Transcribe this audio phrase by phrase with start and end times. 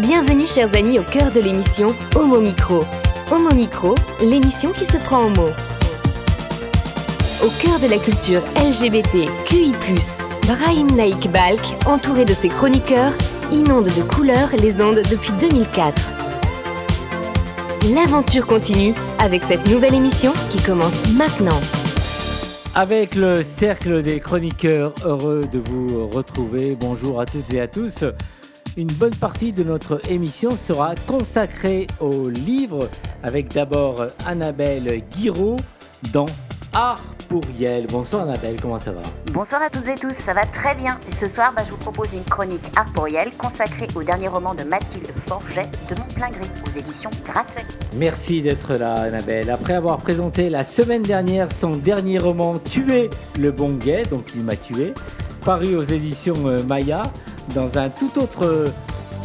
[0.00, 2.84] Bienvenue chers amis au cœur de l'émission Homo Micro.
[3.32, 5.50] Homo Micro, l'émission qui se prend en mots.
[7.44, 9.72] Au cœur de la culture LGBT, QI+,
[10.46, 13.12] Brahim Naik Balk, entouré de ses chroniqueurs,
[13.50, 16.00] inonde de couleurs les ondes depuis 2004.
[17.92, 21.60] L'aventure continue avec cette nouvelle émission qui commence maintenant.
[22.76, 26.76] Avec le cercle des chroniqueurs, heureux de vous retrouver.
[26.78, 28.04] Bonjour à toutes et à tous.
[28.78, 32.88] Une bonne partie de notre émission sera consacrée au livre
[33.24, 35.56] avec d'abord Annabelle Guiraud
[36.12, 36.26] dans
[36.72, 39.02] Art Bonsoir Annabelle, comment ça va?
[39.32, 40.98] Bonsoir à toutes et tous, ça va très bien.
[41.10, 42.90] Et ce soir, bah, je vous propose une chronique Art
[43.36, 47.66] consacrée au dernier roman de Mathilde Forget de Mon plein gris aux éditions Grasset.
[47.94, 49.50] Merci d'être là Annabelle.
[49.50, 54.44] Après avoir présenté la semaine dernière son dernier roman Tuer le bon gay, donc il
[54.44, 54.94] m'a tué,
[55.44, 57.02] paru aux éditions euh, Maya,
[57.54, 58.64] dans un tout autre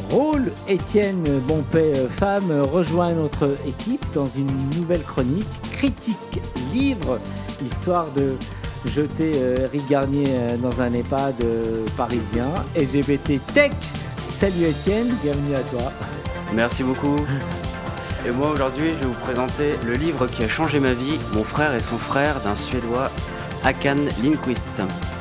[0.10, 6.42] rôle, Étienne Bonpet, femme, rejoint notre équipe dans une nouvelle chronique, critique
[6.74, 7.20] livre,
[7.66, 8.36] histoire de
[8.86, 13.72] jeter euh, Eric Garnier euh, dans un EHPAD euh, parisien, LGBT Tech.
[14.40, 15.92] Salut Étienne, bienvenue à toi.
[16.54, 17.18] Merci beaucoup.
[18.26, 21.44] Et moi aujourd'hui, je vais vous présenter le livre qui a changé ma vie, Mon
[21.44, 23.12] frère et son frère d'un Suédois,
[23.66, 24.62] Hakan Lindqvist.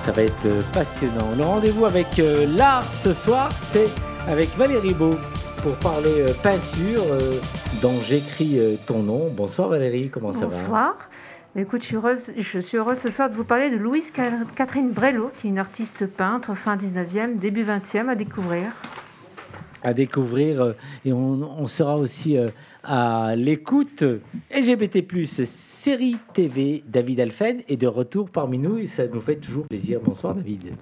[0.04, 1.34] Ça va être passionnant.
[1.36, 3.88] Le rendez-vous avec euh, l'art ce soir, c'est
[4.28, 5.16] avec Valérie Beau
[5.62, 7.38] pour parler euh, peinture euh,
[7.80, 9.30] dont j'écris euh, ton nom.
[9.30, 10.46] Bonsoir Valérie, comment ça va?
[10.46, 10.94] Bonsoir.
[11.55, 14.39] Écoute, je suis, heureuse, je suis heureuse ce soir de vous parler de Louise Ca-
[14.56, 18.72] Catherine Brello, qui est une artiste peintre fin 19e, début 20e à découvrir.
[19.83, 20.73] à découvrir euh,
[21.05, 22.48] et on, on sera aussi euh,
[22.84, 24.03] à l'écoute
[24.50, 25.05] LGBT+,
[25.45, 30.01] série TV, David Alphen est de retour parmi nous et ça nous fait toujours plaisir.
[30.02, 30.74] Bonsoir David.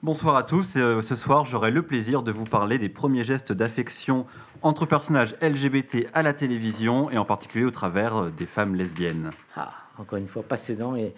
[0.00, 0.74] Bonsoir à tous.
[0.76, 4.26] Euh, ce soir, j'aurai le plaisir de vous parler des premiers gestes d'affection
[4.62, 9.30] entre personnages LGBT à la télévision et en particulier au travers des femmes lesbiennes.
[9.56, 11.14] Ah, encore une fois passionnant et,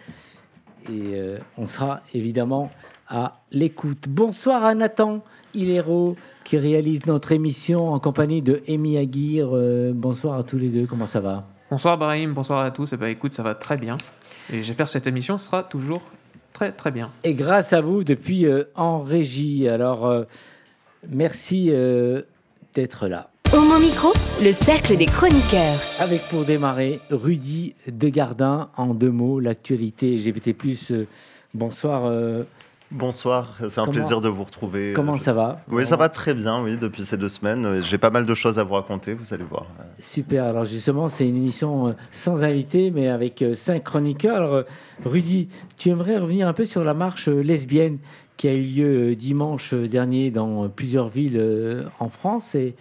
[0.88, 2.70] et euh, on sera évidemment
[3.08, 4.08] à l'écoute.
[4.08, 5.22] Bonsoir à Nathan
[5.54, 9.50] Hilero qui réalise notre émission en compagnie de Amy Aguirre.
[9.52, 11.44] Euh, bonsoir à tous les deux, comment ça va?
[11.70, 12.92] Bonsoir Brahim, bonsoir à tous.
[12.92, 13.96] Eh ben, écoute, ça va très bien.
[14.52, 16.02] Et j'espère que cette émission sera toujours
[16.52, 17.10] très très bien.
[17.24, 19.68] Et grâce à vous depuis euh, en régie.
[19.68, 20.24] Alors,
[21.08, 21.70] merci
[22.74, 23.30] d'être là.
[23.52, 24.08] Homo Micro,
[24.42, 25.76] le cercle des chroniqueurs.
[26.00, 30.54] Avec pour démarrer Rudy Degardin, en deux mots, l'actualité LGBT+.
[30.92, 31.04] euh,
[31.54, 32.42] bonsoir, euh,
[32.92, 34.92] Bonsoir, c'est un Comment- plaisir de vous retrouver.
[34.94, 35.60] comment Je- ça va?
[35.68, 37.66] Oui, ça va très bien, oui, depuis ces deux semaines.
[37.66, 39.66] Euh, J'ai pas mal de choses à vous raconter, vous allez voir.
[40.00, 44.36] Super, alors justement, c'est une émission euh, sans invité, mais avec euh, cinq chroniqueurs.
[44.36, 44.62] Alors, euh,
[45.04, 45.48] Rudy,
[45.78, 47.98] tu aimerais revenir un peu sur la marche euh, lesbienne
[48.36, 52.54] qui a eu lieu euh, dimanche euh, dernier dans euh, plusieurs villes euh, en France
[52.54, 52.76] et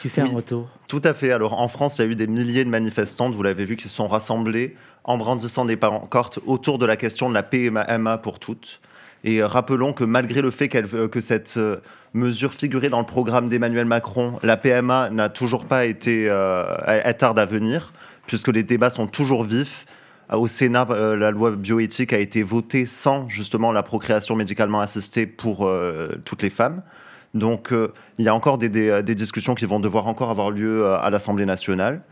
[0.00, 0.30] tu fais Oui.
[0.32, 0.68] un retour.
[0.88, 1.32] Tout à fait.
[1.32, 3.88] Alors, en France, il y a eu des milliers de manifestantes, vous l'avez vu, qui
[3.88, 8.38] se sont rassemblées en brandissant des pancartes autour de la question de la PMA pour
[8.38, 8.80] toutes.
[9.24, 11.76] Et euh, rappelons que malgré le fait euh, que cette euh,
[12.14, 16.26] mesure figurait dans le programme d'Emmanuel Macron, la PMA n'a toujours pas été.
[16.28, 17.92] euh, elle, tarde à venir,
[18.26, 19.86] puisque les débats sont toujours vifs.
[20.32, 25.66] Au Sénat, la loi bioéthique a été votée sans justement la procréation médicalement assistée pour
[25.68, 26.82] euh, toutes les femmes.
[27.36, 30.84] Donc, euh, il y a encore des, des- discussions qui vont devoir encore avoir lieu
[30.84, 32.02] euh, à l'Assemblée nationale.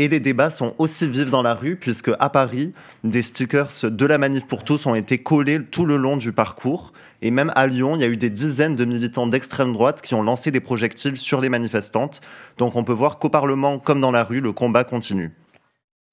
[0.00, 2.72] Et les débats sont aussi vifs dans la rue, puisque à Paris,
[3.02, 6.92] des stickers de la manif pour tous ont été collés tout le long du parcours.
[7.20, 10.14] Et même à Lyon, il y a eu des dizaines de militants d'extrême droite qui
[10.14, 12.20] ont lancé des projectiles sur les manifestantes.
[12.58, 15.32] Donc on peut voir qu'au Parlement, comme dans la rue, le combat continue.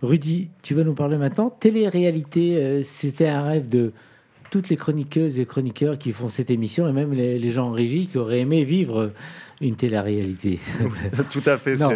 [0.01, 1.51] Rudy, tu vas nous parler maintenant.
[1.51, 3.93] Télé-réalité, euh, c'était un rêve de
[4.55, 7.71] toutes les chroniqueuses et chroniqueurs qui font cette émission et même les, les gens en
[7.73, 9.11] régie qui auraient aimé vivre
[9.59, 10.61] une télé-réalité.
[11.29, 11.75] Tout à fait.
[11.75, 11.89] non,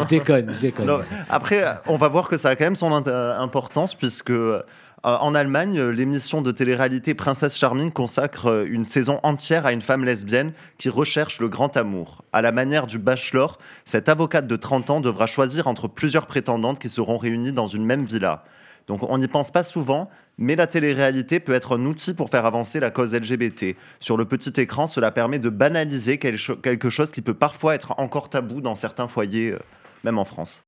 [0.00, 0.86] je déconne, je déconne.
[0.86, 4.62] Non, après, on va voir que ça a quand même son euh, importance puisque euh,
[5.02, 10.06] en Allemagne, l'émission de télé-réalité Princesse Charming consacre euh, une saison entière à une femme
[10.06, 12.24] lesbienne qui recherche le grand amour.
[12.32, 16.78] À la manière du Bachelor, cette avocate de 30 ans devra choisir entre plusieurs prétendantes
[16.78, 18.42] qui seront réunies dans une même villa.
[18.88, 20.08] Donc on n'y pense pas souvent,
[20.38, 23.76] mais la télé-réalité peut être un outil pour faire avancer la cause LGBT.
[24.00, 28.30] Sur le petit écran, cela permet de banaliser quelque chose qui peut parfois être encore
[28.30, 29.58] tabou dans certains foyers, euh,
[30.04, 30.62] même en France.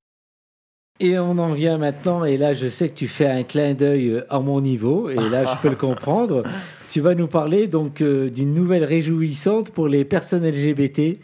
[1.02, 4.10] Et on en vient maintenant, et là je sais que tu fais un clin d'œil
[4.10, 6.42] euh, à mon niveau, et là je peux le comprendre.
[6.90, 11.18] Tu vas nous parler donc euh, d'une nouvelle réjouissante pour les personnes LGBT.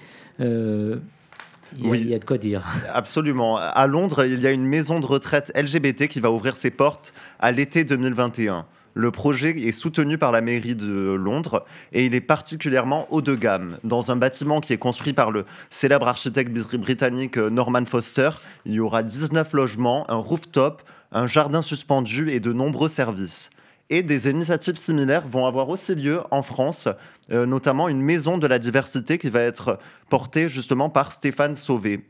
[1.79, 2.01] Il y a- Oui.
[2.01, 2.63] il y a de quoi dire.
[2.93, 3.57] Absolument.
[3.57, 7.13] À Londres, il y a une maison de retraite LGBT qui va ouvrir ses portes
[7.39, 8.67] à l'été 2021.
[8.95, 13.35] Le projet est soutenu par la mairie de Londres et il est particulièrement haut de
[13.35, 13.77] gamme.
[13.85, 18.31] Dans un bâtiment qui est construit par le célèbre architecte britannique euh, Norman Foster,
[18.65, 20.83] il y aura 19 logements, un rooftop,
[21.13, 23.51] un jardin suspendu et de nombreux services.
[23.89, 26.89] Et des initiatives similaires vont avoir aussi lieu en France,
[27.31, 29.79] euh, notamment une maison de la diversité qui va être
[30.11, 32.05] portée justement par Stéphane Sauvé.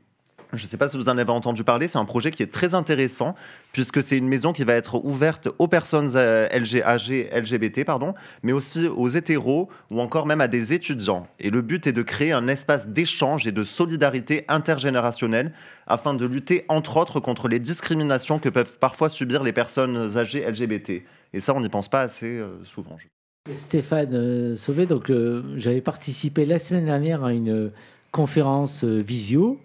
[0.53, 2.53] Je ne sais pas si vous en avez entendu parler, c'est un projet qui est
[2.53, 3.35] très intéressant
[3.73, 8.53] puisque c'est une maison qui va être ouverte aux personnes euh, LGAG, LGBT, pardon, mais
[8.53, 11.27] aussi aux hétéros ou encore même à des étudiants.
[11.41, 15.53] Et le but est de créer un espace d'échange et de solidarité intergénérationnelle
[15.87, 20.49] afin de lutter entre autres contre les discriminations que peuvent parfois subir les personnes âgées
[20.49, 21.03] LGBT.
[21.33, 22.97] Et ça, on n'y pense pas assez euh, souvent.
[23.53, 25.13] Stéphane euh, Sauvé, donc
[25.57, 27.71] j'avais participé la semaine dernière à une
[28.13, 29.61] conférence visio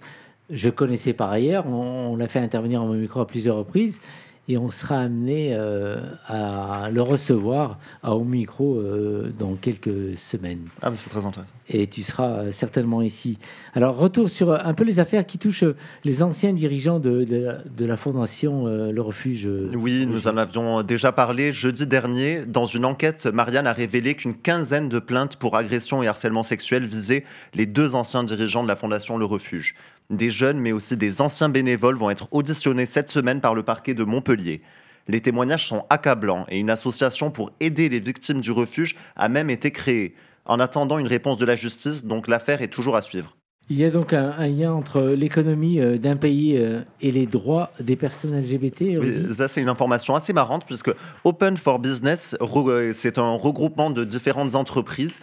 [0.51, 1.65] je connaissais par ailleurs.
[1.67, 3.99] On, l'a fait intervenir en micro à plusieurs reprises
[4.47, 5.97] et on sera amené euh,
[6.27, 10.67] à le recevoir à au micro euh, dans quelques semaines.
[10.81, 11.51] Ah, mais c'est très intéressant.
[11.69, 13.38] Et tu seras euh, certainement ici.
[13.73, 15.63] Alors, retour sur un peu les affaires qui touchent
[16.03, 19.47] les anciens dirigeants de, de, la fondation Le Refuge.
[19.73, 22.43] Oui, nous en avions déjà parlé jeudi dernier.
[22.45, 26.85] Dans une enquête, Marianne a révélé qu'une quinzaine de plaintes pour agression et harcèlement sexuel
[26.85, 27.23] visaient
[27.53, 29.75] les deux anciens dirigeants de la fondation Le Refuge.
[30.11, 33.93] Des jeunes, mais aussi des anciens bénévoles vont être auditionnés cette semaine par le parquet
[33.93, 34.61] de Montpellier.
[35.07, 39.49] Les témoignages sont accablants et une association pour aider les victimes du refuge a même
[39.49, 40.13] été créée.
[40.45, 43.37] En attendant une réponse de la justice, donc l'affaire est toujours à suivre.
[43.69, 47.71] Il y a donc un, lien entre l'économie euh, d'un pays euh, et les droits
[47.79, 49.33] des personnes LGBT.
[49.33, 50.91] ça, c'est une information assez marrante puisque
[51.23, 55.19] Open for Business, euh, c'est un regroupement de différentes entreprises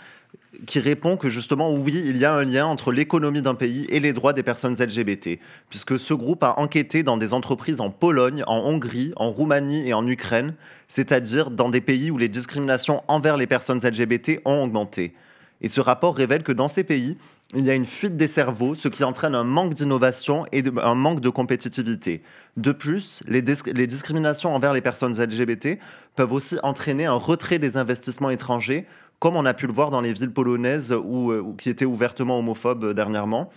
[0.67, 4.01] qui répond que justement, oui, il y a un lien entre l'économie d'un pays et
[4.01, 5.39] les droits des personnes LGBT,
[5.71, 9.95] puisque ce groupe a enquêté dans des entreprises en Pologne, en Hongrie, en Roumanie et
[9.95, 10.55] en Ukraine,
[10.89, 15.15] c'est-à-dire dans des pays où les discriminations envers les personnes LGBT ont augmenté.
[15.61, 17.17] Et ce rapport révèle que dans ces pays,
[17.55, 20.95] il y a une fuite des cerveaux, ce qui entraîne un manque d'innovation et un
[20.95, 22.23] manque de compétitivité.
[22.59, 25.79] De plus, les, discriminations envers les personnes LGBT
[26.15, 28.87] peuvent aussi entraîner un retrait des investissements étrangers
[29.19, 32.39] comme on a pu le voir dans les villes polonaises ou euh, qui étaient ouvertement
[32.39, 33.51] homophobes euh, dernièrement,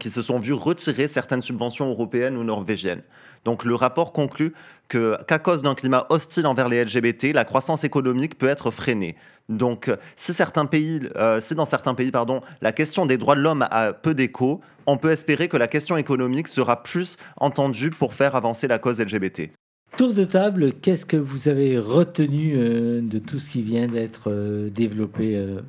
[0.00, 3.02] qui se sont vus retirer certaines subventions européennes ou norvégiennes.
[3.44, 4.54] Donc le rapport conclut
[4.88, 9.16] qu'à cause d'un climat hostile envers les LGBT, la croissance économique peut être freinée.
[9.50, 13.66] Donc si, certains pays, euh, dans certains pays pardon, la question des droits de l'homme
[13.70, 18.34] a peu d'écho, on peut espérer que la question économique sera plus entendue pour faire
[18.36, 19.50] avancer la cause LGBT.
[19.96, 24.28] Tour de table, qu'est-ce que vous avez retenu euh, de tout ce qui vient d'être
[24.28, 25.60] euh, développé, euh,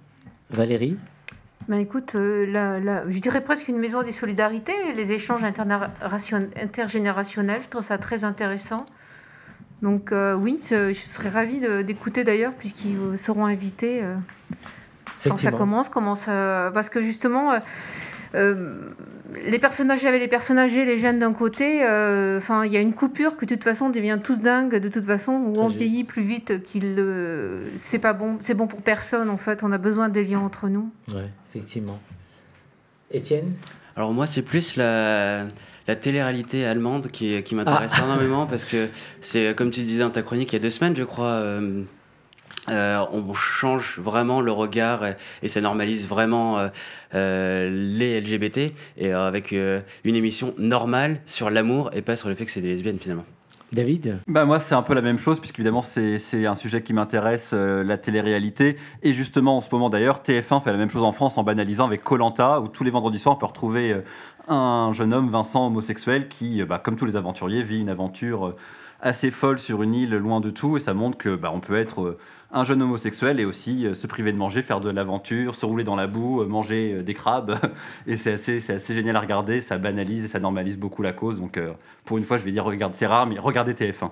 [0.49, 0.97] Valérie?
[1.67, 7.99] Ben écoute, je dirais presque une maison des solidarités, les échanges intergénérationnels, je trouve ça
[7.99, 8.87] très intéressant.
[9.81, 14.03] Donc oui, je serais ravie d'écouter d'ailleurs, puisqu'ils seront invités
[15.23, 16.69] quand ça commence, comment ça...
[16.71, 17.59] parce que justement
[18.35, 18.75] euh,
[19.45, 22.81] les personnages avec les personnages âgés, les jeunes d'un côté, euh, enfin, il y a
[22.81, 26.03] une coupure que de toute façon devient tous dingues de toute façon, où on vieillit
[26.03, 26.95] plus vite qu'il
[27.77, 29.63] c'est pas bon, c'est bon pour personne en fait.
[29.63, 30.89] On a besoin des liens entre nous.
[31.13, 31.99] Ouais, effectivement.
[33.11, 33.53] Étienne?
[33.95, 35.45] Alors moi, c'est plus la,
[35.87, 38.03] la télé-réalité allemande qui, qui m'intéresse ah.
[38.03, 38.89] énormément parce que
[39.21, 41.31] c'est comme tu disais dans ta chronique il y a deux semaines, je crois.
[41.31, 41.83] Euh,
[42.69, 45.05] euh, on change vraiment le regard
[45.43, 46.67] et, ça normalise vraiment euh,
[47.13, 52.45] euh, les LGBT et avec une émission normale sur l'amour et pas sur le fait
[52.45, 53.25] que c'est des lesbiennes finalement.
[53.71, 54.19] David?
[54.27, 57.97] Bah Moi, c'est un peu la même chose, puisqu'évidemment, c'est un sujet qui m'intéresse, la
[57.97, 58.77] télé-réalité.
[59.03, 61.85] Et justement, en ce moment d'ailleurs, TF1 fait la même chose en France en banalisant
[61.85, 63.97] avec Colanta, où tous les vendredis soirs, on peut retrouver
[64.47, 68.55] un jeune homme, Vincent, homosexuel, qui, bah, comme tous les aventuriers, vit une aventure
[69.01, 70.77] assez folle sur une île loin de tout.
[70.77, 72.17] Et ça montre que bah, on peut être
[72.55, 75.83] un jeune homosexuel et aussi euh, se priver de manger, faire de l'aventure, se rouler
[75.83, 77.59] dans la boue, euh, manger euh, des crabes.
[78.07, 81.39] Et c'est assez, assez génial à regarder, ça banalise et ça normalise beaucoup la cause.
[81.39, 81.59] Donc
[82.05, 84.11] pour une fois, je vais dire, regarde, c'est rare, mais regardez TF1.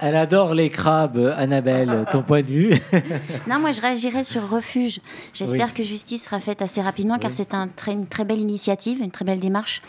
[0.00, 2.70] Elle adore les crabes, Annabelle, ton point de vue
[3.46, 5.00] Non, moi je réagirais sur Refuge.
[5.34, 9.00] J'espère que justice sera faite assez rapidement car c'est un très, une très belle initiative,
[9.02, 9.82] une très belle démarche.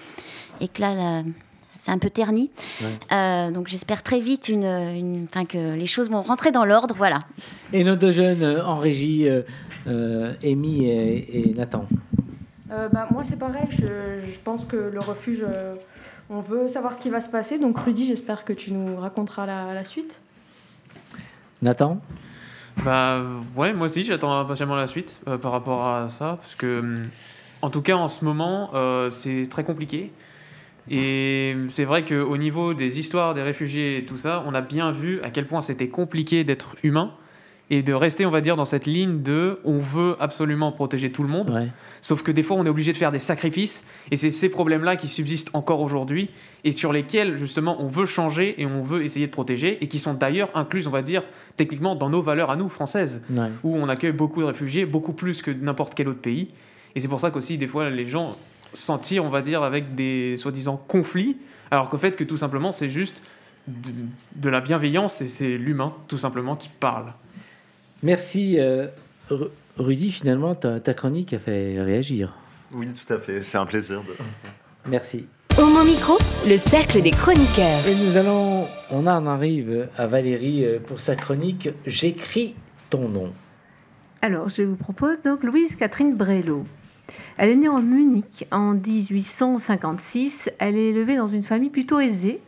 [0.60, 1.24] Et que là,
[1.82, 2.52] c'est un peu terni.
[3.12, 6.96] Euh, donc j'espère très vite une, une que les choses vont rentrer dans l'ordre.
[6.96, 7.20] Voilà.
[7.74, 9.28] Et nos deux jeunes euh, en régie,
[9.88, 11.88] euh, Amy et, Nathan
[12.70, 15.44] bah, Moi c'est pareil, je, je, pense que le refuge,
[16.30, 17.58] on veut savoir ce qui va se passer.
[17.58, 20.20] Donc Rudy, j'espère que tu nous raconteras la, la suite.
[21.64, 22.00] Nathan?
[22.86, 23.22] Bah
[23.56, 27.04] ouais, moi aussi j'attends impatiemment la suite par rapport à ça, parce que
[27.62, 28.70] en tout cas en ce moment
[29.10, 30.12] c'est très compliqué.
[30.90, 34.92] Et c'est vrai qu'au niveau des histoires des réfugiés et tout ça, on a bien
[34.92, 37.14] vu à quel point c'était compliqué d'être humain
[37.70, 41.24] et de rester, on va dire, dans cette ligne de on veut absolument protéger tout
[41.24, 41.70] le monde.
[42.02, 44.98] Sauf que des fois, on est obligé de faire des sacrifices et c'est ces problèmes-là
[44.98, 46.30] qui subsistent encore aujourd'hui
[46.66, 50.00] et sur lesquels, justement, on veut changer et on veut essayer de protéger et qui
[50.00, 51.24] sont d'ailleurs inclus, on va dire,
[51.56, 53.22] techniquement dans nos valeurs à nous, françaises,
[53.64, 56.50] où on accueille beaucoup de réfugiés, beaucoup plus que n'importe quel autre pays.
[56.96, 58.36] Et c'est pour ça qu'aussi, des fois, les gens
[58.74, 61.38] s'en tirent, on va dire, avec des soi-disant conflits,
[61.72, 63.22] alors qu'au fait que tout simplement, c'est juste
[63.68, 67.14] de, la bienveillance et c'est l'humain, tout simplement, qui parle.
[68.04, 68.60] Merci.
[68.60, 68.88] Euh,
[69.78, 72.36] Rudy, finalement, ta, ta, chronique a fait réagir.
[72.74, 73.42] Oui, tout à fait.
[73.42, 74.02] C'est un plaisir.
[74.02, 74.14] De...
[74.90, 75.26] Merci.
[75.58, 77.88] Au mon micro, le cercle des chroniqueurs.
[77.88, 82.56] Et nous allons, on en arrive à Valérie euh, pour sa chronique J'écris
[82.90, 83.34] ton nom.
[84.22, 86.66] Alors, je vous propose donc Louise Catherine Brello.
[87.38, 90.50] Elle est née en Munich en 1856.
[90.60, 92.42] Elle est élevée dans une famille plutôt aisée,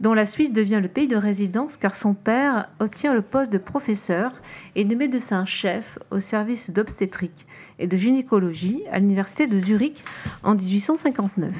[0.00, 3.58] dont la Suisse devient le pays de résidence car son père obtient le poste de
[3.58, 4.40] professeur
[4.74, 7.46] et de médecin-chef au service d'obstétrique
[7.78, 10.02] et de gynécologie à l'université de Zurich
[10.42, 11.52] en 1859.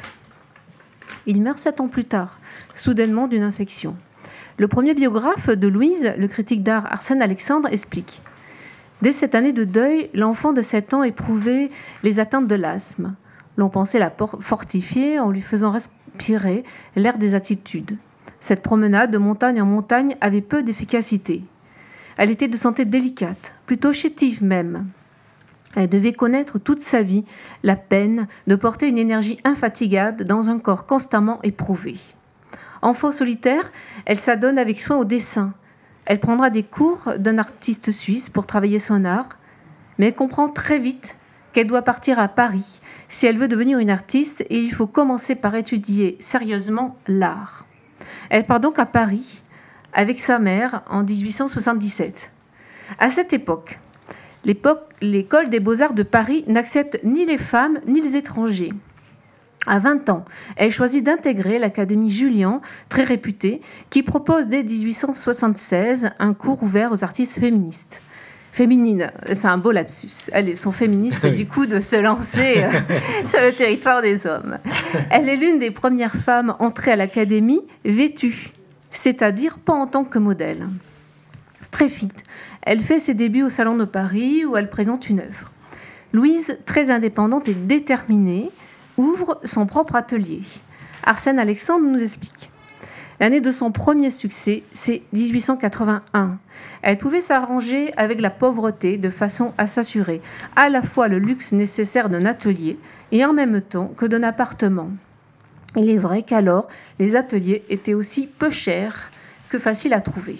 [1.27, 2.39] Il meurt sept ans plus tard,
[2.75, 3.95] soudainement d'une infection.
[4.57, 8.23] Le premier biographe de Louise, le critique d'art Arsène Alexandre, explique
[9.03, 11.71] Dès cette année de deuil, l'enfant de 7 ans éprouvait
[12.03, 13.15] les atteintes de l'asthme.
[13.57, 16.65] L'on pensait la fortifier en lui faisant respirer
[16.97, 17.97] l'air des attitudes.
[18.41, 21.43] Cette promenade de montagne en montagne avait peu d'efficacité.
[22.17, 24.89] Elle était de santé délicate, plutôt chétive même.
[25.77, 27.25] Elle devait connaître toute sa vie
[27.63, 31.97] la peine de porter une énergie infatigable dans un corps constamment éprouvé.
[32.83, 33.71] Enfant solitaire,
[34.05, 35.55] elle s'adonne avec soin au dessin.
[36.07, 39.29] Elle prendra des cours d'un artiste suisse pour travailler son art,
[39.99, 41.17] mais elle comprend très vite
[41.53, 45.35] qu'elle doit partir à Paris si elle veut devenir une artiste et il faut commencer
[45.35, 47.67] par étudier sérieusement l'art.
[48.31, 49.43] Elle part donc à Paris
[49.93, 52.31] avec sa mère en 1877.
[52.99, 53.81] À cette époque,
[54.45, 58.73] l'école des beaux-arts de Paris n'accepte ni les femmes ni les étrangers.
[59.67, 60.25] À 20 ans,
[60.57, 67.05] elle choisit d'intégrer l'Académie Julian, très réputée, qui propose dès 1876 un cours ouvert aux
[67.05, 68.01] artistes féministes.
[68.53, 70.31] Féminines, c'est un beau lapsus.
[70.33, 72.69] Elles sont féministes du coup de se lancer euh,
[73.27, 74.59] sur le territoire des hommes.
[75.11, 78.53] Elle est l'une des premières femmes entrées à l'Académie vêtue,
[78.93, 80.69] c'est-à-dire pas en tant que modèle.
[81.71, 82.25] Très vite,
[82.63, 85.53] elle fait ses débuts au Salon de Paris où elle présente une œuvre.
[86.13, 88.51] Louise, très indépendante et déterminée,
[89.01, 90.43] ouvre son propre atelier.
[91.05, 92.51] Arsène Alexandre nous explique.
[93.19, 96.39] L'année de son premier succès, c'est 1881.
[96.83, 100.21] Elle pouvait s'arranger avec la pauvreté de façon à s'assurer
[100.57, 102.79] à la fois le luxe nécessaire d'un atelier
[103.13, 104.91] et en même temps que d'un appartement.
[105.77, 109.11] Il est vrai qu'alors, les ateliers étaient aussi peu chers
[109.49, 110.39] que faciles à trouver.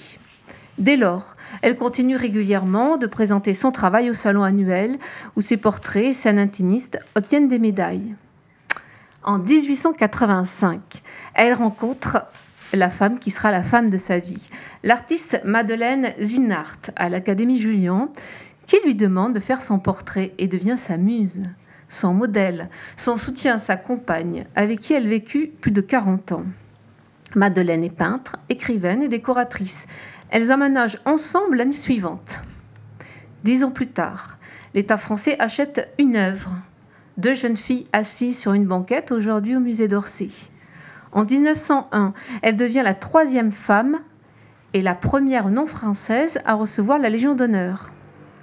[0.79, 4.99] Dès lors, elle continue régulièrement de présenter son travail au salon annuel
[5.37, 8.15] où ses portraits et scènes intimistes obtiennent des médailles.
[9.23, 11.03] En 1885,
[11.35, 12.25] elle rencontre
[12.73, 14.49] la femme qui sera la femme de sa vie,
[14.83, 18.11] l'artiste Madeleine Zinart à l'Académie Julian,
[18.67, 21.43] qui lui demande de faire son portrait et devient sa muse,
[21.91, 26.45] son modèle, son soutien, sa compagne, avec qui elle vécut plus de 40 ans.
[27.35, 29.87] Madeleine est peintre, écrivaine et décoratrice.
[30.31, 32.43] Elles emménagent ensemble l'année suivante.
[33.45, 34.39] Dix ans plus tard,
[34.73, 36.55] l'État français achète une œuvre
[37.21, 40.31] deux jeunes filles assises sur une banquette aujourd'hui au musée d'Orsay.
[41.13, 43.99] En 1901, elle devient la troisième femme
[44.73, 47.93] et la première non française à recevoir la Légion d'honneur.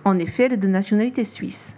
[0.05, 1.75] En effet, elle est de nationalité suisse.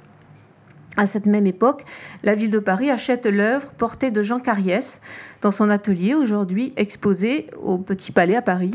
[0.97, 1.85] À cette même époque,
[2.23, 4.99] la ville de Paris achète l'œuvre portée de Jean Cariès
[5.41, 8.73] dans son atelier, aujourd'hui exposé au Petit Palais à Paris.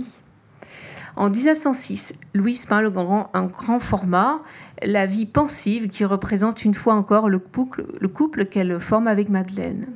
[1.16, 4.40] En 1906, Louise peint le grand, un grand format,
[4.82, 9.28] la vie pensive qui représente une fois encore le couple, le couple qu'elle forme avec
[9.28, 9.86] Madeleine.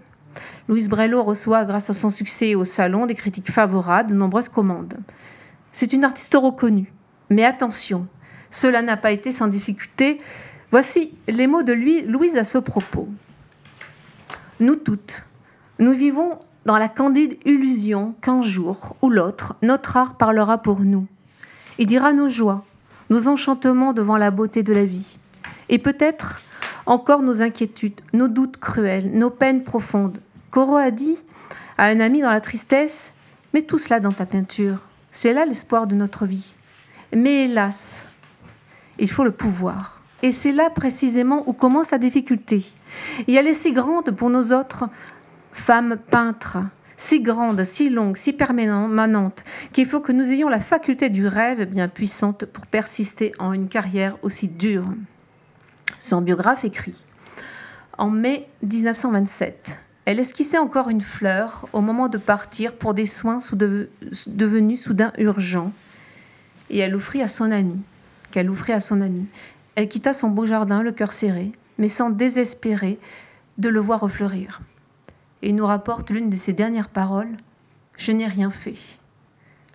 [0.69, 4.99] Louise Brello reçoit, grâce à son succès au salon, des critiques favorables, de nombreuses commandes.
[5.73, 6.93] C'est une artiste reconnue.
[7.31, 8.07] Mais attention,
[8.51, 10.19] cela n'a pas été sans difficulté.
[10.71, 13.09] Voici les mots de Louise à ce propos.
[14.61, 15.25] Nous toutes,
[15.79, 21.07] nous vivons dans la candide illusion qu'un jour ou l'autre, notre art parlera pour nous.
[21.79, 22.65] Il dira nos joies,
[23.11, 25.19] nos enchantements devant la beauté de la vie.
[25.69, 26.41] Et peut-être
[26.87, 30.21] encore nos inquiétudes, nos doutes cruels, nos peines profondes.
[30.51, 31.19] Corot a dit
[31.77, 33.13] à un ami dans la tristesse
[33.55, 34.83] Mets tout cela dans ta peinture.
[35.11, 36.55] C'est là l'espoir de notre vie.
[37.15, 38.05] Mais hélas,
[38.99, 40.03] il faut le pouvoir.
[40.23, 42.65] Et c'est là précisément où commence la difficulté.
[43.27, 44.85] Et elle est si grande pour nos autres
[45.53, 46.59] femmes peintres,
[46.97, 51.65] si grande, si longue, si permanente, qu'il faut que nous ayons la faculté du rêve
[51.65, 54.87] bien puissante pour persister en une carrière aussi dure.
[55.99, 57.05] Son biographe écrit
[57.97, 63.39] En mai 1927, elle esquissait encore une fleur au moment de partir pour des soins
[64.27, 65.73] devenus soudain urgents,
[66.71, 67.77] et elle offrit à son ami,
[68.31, 69.27] qu'elle offrit à son ami.
[69.75, 72.99] Elle quitta son beau jardin, le cœur serré, mais sans désespérer
[73.59, 74.61] de le voir refleurir.
[75.43, 77.37] Et nous rapporte l'une de ses dernières paroles
[77.97, 78.77] Je n'ai rien fait.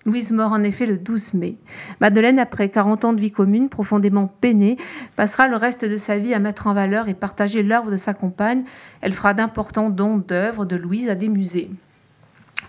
[0.06, 1.56] Louise meurt en effet le 12 mai.
[2.02, 4.78] Madeleine, après 40 ans de vie commune, profondément peinée,
[5.16, 8.14] passera le reste de sa vie à mettre en valeur et partager l'œuvre de sa
[8.14, 8.64] compagne.
[9.00, 11.72] Elle fera d'importants dons d'œuvres de Louise à des musées.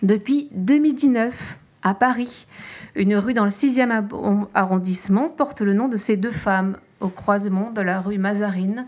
[0.03, 2.47] Depuis 2019, à Paris,
[2.95, 7.71] une rue dans le 6e arrondissement porte le nom de ces deux femmes, au croisement
[7.73, 8.87] de la rue Mazarine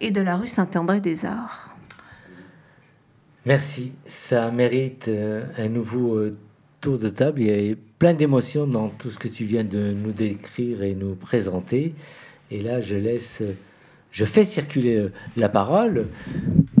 [0.00, 1.75] et de la rue Saint-André des Arts.
[3.46, 6.36] Merci, ça mérite euh, un nouveau euh,
[6.80, 7.40] tour de table.
[7.40, 10.96] Il y a plein d'émotions dans tout ce que tu viens de nous décrire et
[10.96, 11.94] nous présenter.
[12.50, 13.44] Et là, je laisse,
[14.10, 16.08] je fais circuler euh, la parole.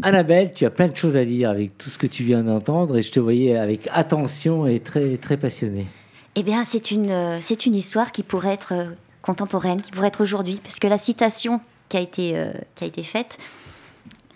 [0.02, 2.96] Annabelle, tu as plein de choses à dire avec tout ce que tu viens d'entendre
[2.96, 5.86] et je te voyais avec attention et très, très passionnée.
[6.34, 8.74] Eh bien, c'est une, c'est une histoire qui pourrait être
[9.22, 12.44] contemporaine, qui pourrait être aujourd'hui, parce que la citation qui a été,
[12.74, 13.38] qui a été faite,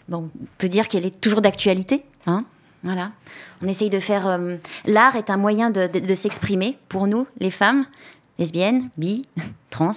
[0.09, 2.45] bon, on peut dire qu'elle est toujours d'actualité, Hein
[2.83, 3.13] voilà.
[3.63, 4.27] On essaye de faire.
[4.27, 7.85] Euh, l'art est un moyen de, s'exprimer pour nous, les femmes,
[8.39, 9.23] lesbiennes, bi,
[9.71, 9.93] trans.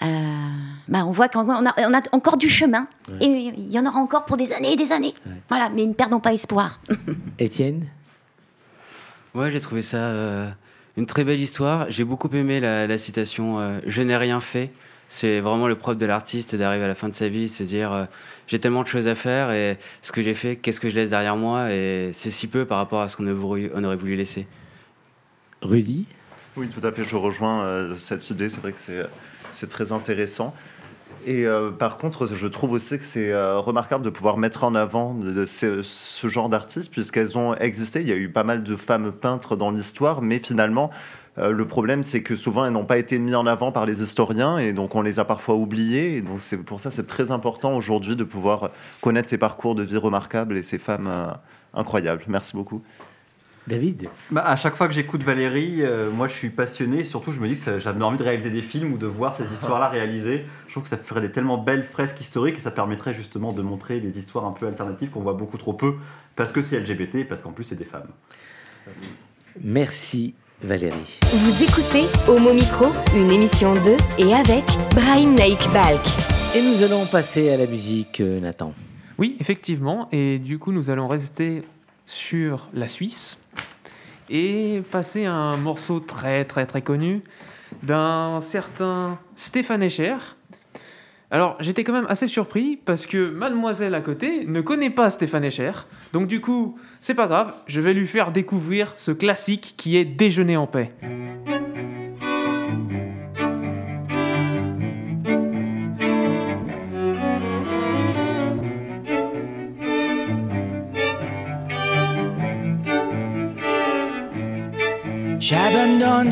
[0.00, 0.06] Euh,
[0.86, 2.86] bah on voit qu'on a, on a, encore du chemin
[3.20, 5.12] et il y en aura encore pour des années et des années.
[5.48, 6.80] Voilà, mais ne perdons pas espoir.
[7.40, 7.86] Étienne?
[9.34, 10.48] Ouais, j'ai trouvé ça euh,
[10.96, 11.90] une très belle histoire.
[11.90, 14.70] J'ai beaucoup aimé la, citation Je n'ai rien fait.
[15.08, 18.08] C'est vraiment le propre de l'artiste d'arriver à la fin de sa vie, se dire
[18.46, 21.10] j'ai tellement de choses à faire et ce que j'ai fait, qu'est-ce que je laisse
[21.10, 24.46] derrière moi et c'est si peu par rapport à ce qu'on aurait voulu laisser.
[25.62, 26.06] Rudy?
[26.56, 28.80] Oui, tout à fait, je rejoins euh, cette idée, c'est vrai que
[29.52, 30.54] c'est très intéressant.
[31.26, 34.74] Et euh, par contre, je trouve aussi que c'est euh, remarquable de pouvoir mettre en
[34.74, 38.00] avant de, ce, ce, genre d'artistes, puisqu'elles ont existé.
[38.00, 40.90] Il y a eu pas mal de femmes peintres dans l'histoire, mais finalement,
[41.38, 44.02] euh, le problème, c'est que souvent, elles n'ont pas été mises en avant par les
[44.02, 46.16] historiens et donc on les a parfois oubliées.
[46.16, 48.70] Et donc c'est pour ça, c'est très important aujourd'hui de pouvoir
[49.00, 51.30] connaître ces parcours de vie remarquables et ces femmes euh,
[51.74, 52.22] incroyables.
[52.26, 52.82] Merci beaucoup.
[53.68, 54.08] David?
[54.30, 57.04] Bah, À chaque fois que j'écoute Valérie, euh, moi je suis passionné.
[57.04, 59.44] Surtout, je me dis que j'avais envie de réaliser des films ou de voir ces
[59.44, 60.46] histoires-là réalisées.
[60.66, 63.62] Je trouve que ça ferait des tellement belles fresques historiques et ça permettrait justement de
[63.62, 65.96] montrer des histoires un peu alternatives qu'on voit beaucoup trop peu
[66.34, 68.08] parce que c'est LGBT parce qu'en plus c'est des femmes.
[69.60, 71.18] Merci Valérie.
[71.22, 76.00] Vous écoutez Homo Micro, une émission de et avec Brian Naik Balk.
[76.56, 78.72] Et nous allons passer à la musique, euh, Nathan.
[79.18, 80.08] Oui, effectivement.
[80.10, 81.62] Et du coup, nous allons rester
[82.06, 83.38] sur la Suisse
[84.30, 87.22] et passer à un morceau très très très connu
[87.82, 90.16] d'un certain Stéphane Escher
[91.30, 95.44] alors j'étais quand même assez surpris parce que mademoiselle à côté ne connaît pas Stéphane
[95.44, 95.72] Escher.
[96.12, 100.06] Donc du coup, c'est pas grave, je vais lui faire découvrir ce classique qui est
[100.06, 100.90] Déjeuner en paix.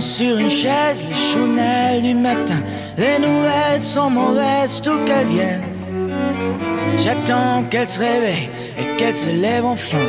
[0.01, 2.61] Sur une chaise les chounelles du matin
[2.97, 5.62] les nouvelles sont mauvaises, tout qu'elles viennent.
[6.97, 10.09] J'attends qu'elle se réveille et qu'elle se lève enfin.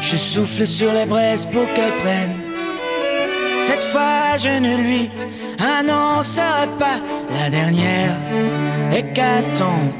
[0.00, 2.36] Je souffle sur les braises pour qu'elle prenne.
[3.58, 5.10] Cette fois, je ne lui
[5.58, 8.14] annoncerai pas la dernière
[8.92, 9.92] hécatombe.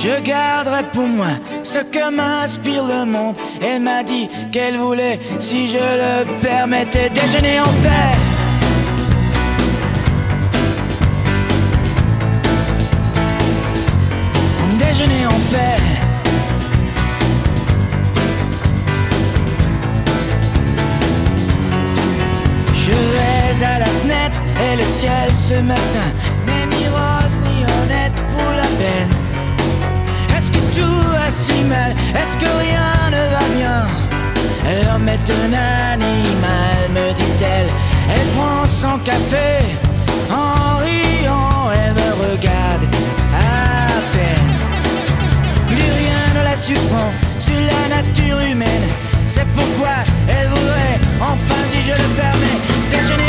[0.00, 1.26] Je garderai pour moi
[1.64, 3.34] ce que m'inspire le monde.
[3.60, 8.27] Elle m'a dit qu'elle voulait, si je le permettais, déjeuner en paix.
[48.02, 48.86] Nature humaine.
[49.26, 49.96] C'est pourquoi
[50.28, 53.27] elle voudrait, enfin si je le permets,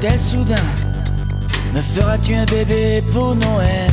[0.00, 0.54] Demande-t-elle soudain.
[1.74, 3.90] Me feras-tu un bébé pour Noël?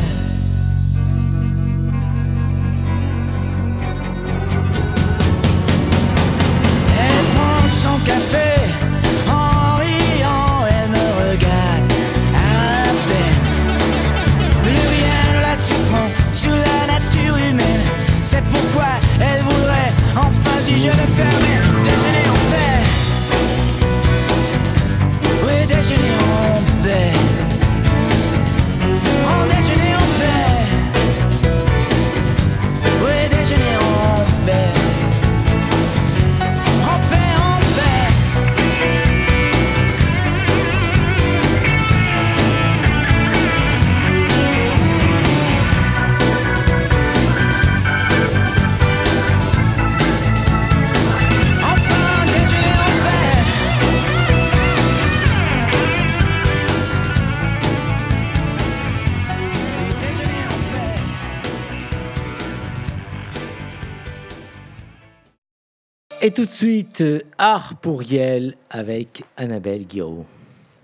[66.26, 70.26] Et tout de suite, euh, Art pour Yel avec Annabelle Guiraud.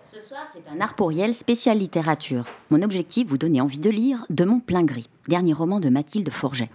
[0.04, 2.44] Ce soir, c'est un art pour spécial littérature.
[2.70, 6.30] Mon objectif, vous donner envie de lire De mon plein gré, dernier roman de Mathilde
[6.30, 6.70] Forget.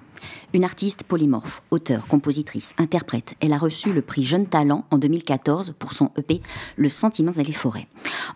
[0.54, 3.34] Une artiste polymorphe, auteure, compositrice, interprète.
[3.40, 6.40] Elle a reçu le prix Jeune Talent en 2014 pour son EP
[6.76, 7.88] Le Sentiment et les forêts.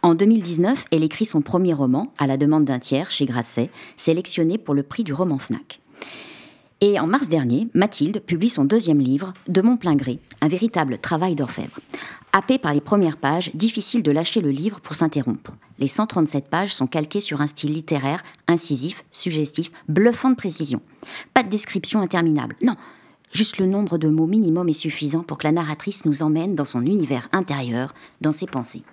[0.03, 4.59] En 2019, elle écrit son premier roman, À la demande d'un tiers, chez Grasset, sélectionné
[4.59, 5.81] pour le prix du roman FNAC.
[6.81, 10.99] Et en mars dernier, Mathilde publie son deuxième livre, De mon plein gré, un véritable
[10.99, 11.81] travail d'orfèvre.
[12.33, 15.57] Happé par les premières pages, difficile de lâcher le livre pour s'interrompre.
[15.81, 20.81] Les 137 pages sont calquées sur un style littéraire, incisif, suggestif, bluffant de précision.
[21.35, 22.77] Pas de description interminable, non.
[23.33, 26.65] Juste le nombre de mots minimum est suffisant pour que la narratrice nous emmène dans
[26.65, 28.85] son univers intérieur, dans ses pensées.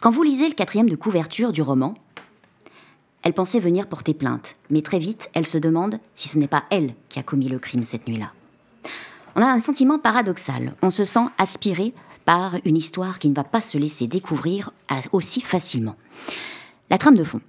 [0.00, 1.94] Quand vous lisez le quatrième de couverture du roman,
[3.24, 6.64] elle pensait venir porter plainte, mais très vite, elle se demande si ce n'est pas
[6.70, 8.30] elle qui a commis le crime cette nuit-là.
[9.34, 10.74] On a un sentiment paradoxal.
[10.82, 11.92] On se sent aspiré
[12.24, 15.96] par une histoire qui ne va pas se laisser découvrir à- aussi facilement.
[16.90, 17.40] La trame de fond.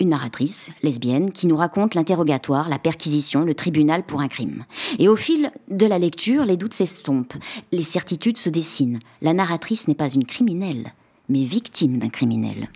[0.00, 4.64] Une narratrice, lesbienne, qui nous raconte l'interrogatoire, la perquisition, le tribunal pour un crime.
[4.98, 7.34] Et au fil de la lecture, les doutes s'estompent,
[7.70, 9.00] les certitudes se dessinent.
[9.20, 10.94] La narratrice n'est pas une criminelle,
[11.28, 12.70] mais victime d'un criminel.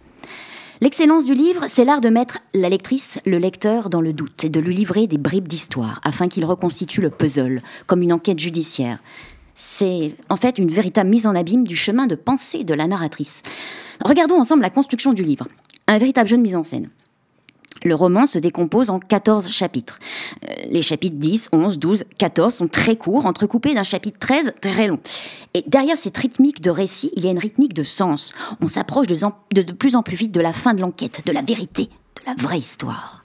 [0.80, 4.48] L'excellence du livre, c'est l'art de mettre la lectrice, le lecteur, dans le doute et
[4.48, 8.98] de lui livrer des bribes d'histoire afin qu'il reconstitue le puzzle, comme une enquête judiciaire.
[9.54, 13.40] C'est en fait une véritable mise en abîme du chemin de pensée de la narratrice.
[14.04, 15.46] Regardons ensemble la construction du livre.
[15.86, 16.90] Un véritable jeu de mise en scène.
[17.84, 19.98] Le roman se décompose en 14 chapitres.
[20.48, 24.88] Euh, Les chapitres 10, 11, 12, 14 sont très courts, entrecoupés d'un chapitre 13 très
[24.88, 24.98] long.
[25.52, 28.32] Et derrière cette rythmique de récit, il y a une rythmique de sens.
[28.60, 31.84] On s'approche de, plus en plus vite de la fin de l'enquête, de la vérité,
[31.84, 33.22] de la vraie histoire.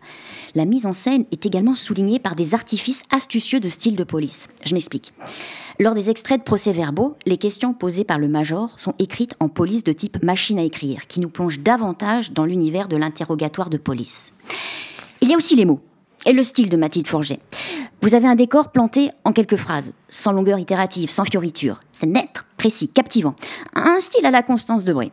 [0.56, 4.48] La mise en scène est également soulignée par des artifices astucieux de style de police.
[4.66, 5.14] Je m'explique.
[5.80, 9.84] Lors des extraits de procès-verbaux, les questions posées par le major sont écrites en police
[9.84, 14.34] de type machine à écrire, qui nous plonge davantage dans l'univers de l'interrogatoire de police.
[15.22, 15.82] Il y a aussi les mots
[16.26, 17.40] et le style de Mathilde Forget.
[18.02, 21.80] Vous avez un décor planté en quelques phrases, sans longueur itérative, sans fioriture.
[21.92, 23.36] C'est net, précis, captivant.
[23.74, 25.12] Un style à la Constance de Bray.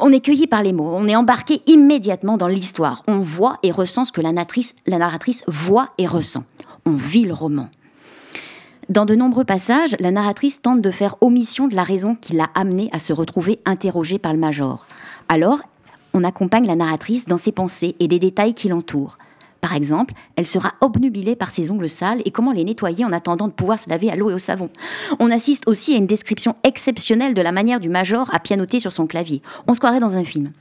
[0.00, 3.02] On est cueilli par les mots, on est embarqué immédiatement dans l'histoire.
[3.08, 6.44] On voit et ressent ce que la narratrice, voit et ressent.
[6.86, 7.68] On vit le roman.
[8.88, 12.48] Dans de nombreux passages, la narratrice tente de faire omission de la raison qui l'a
[12.54, 14.86] amenée à se retrouver interrogée par le major.
[15.28, 15.62] Alors,
[16.14, 19.18] on accompagne la narratrice dans ses pensées et des détails qui l'entourent.
[19.60, 23.48] Par exemple, elle sera obnubilée par ses ongles sales et comment les nettoyer en attendant
[23.48, 24.70] de pouvoir se laver à l'eau et au savon.
[25.18, 28.92] On assiste aussi à une description exceptionnelle de la manière du major à pianoter sur
[28.92, 29.42] son clavier.
[29.66, 30.52] On se croirait dans un film.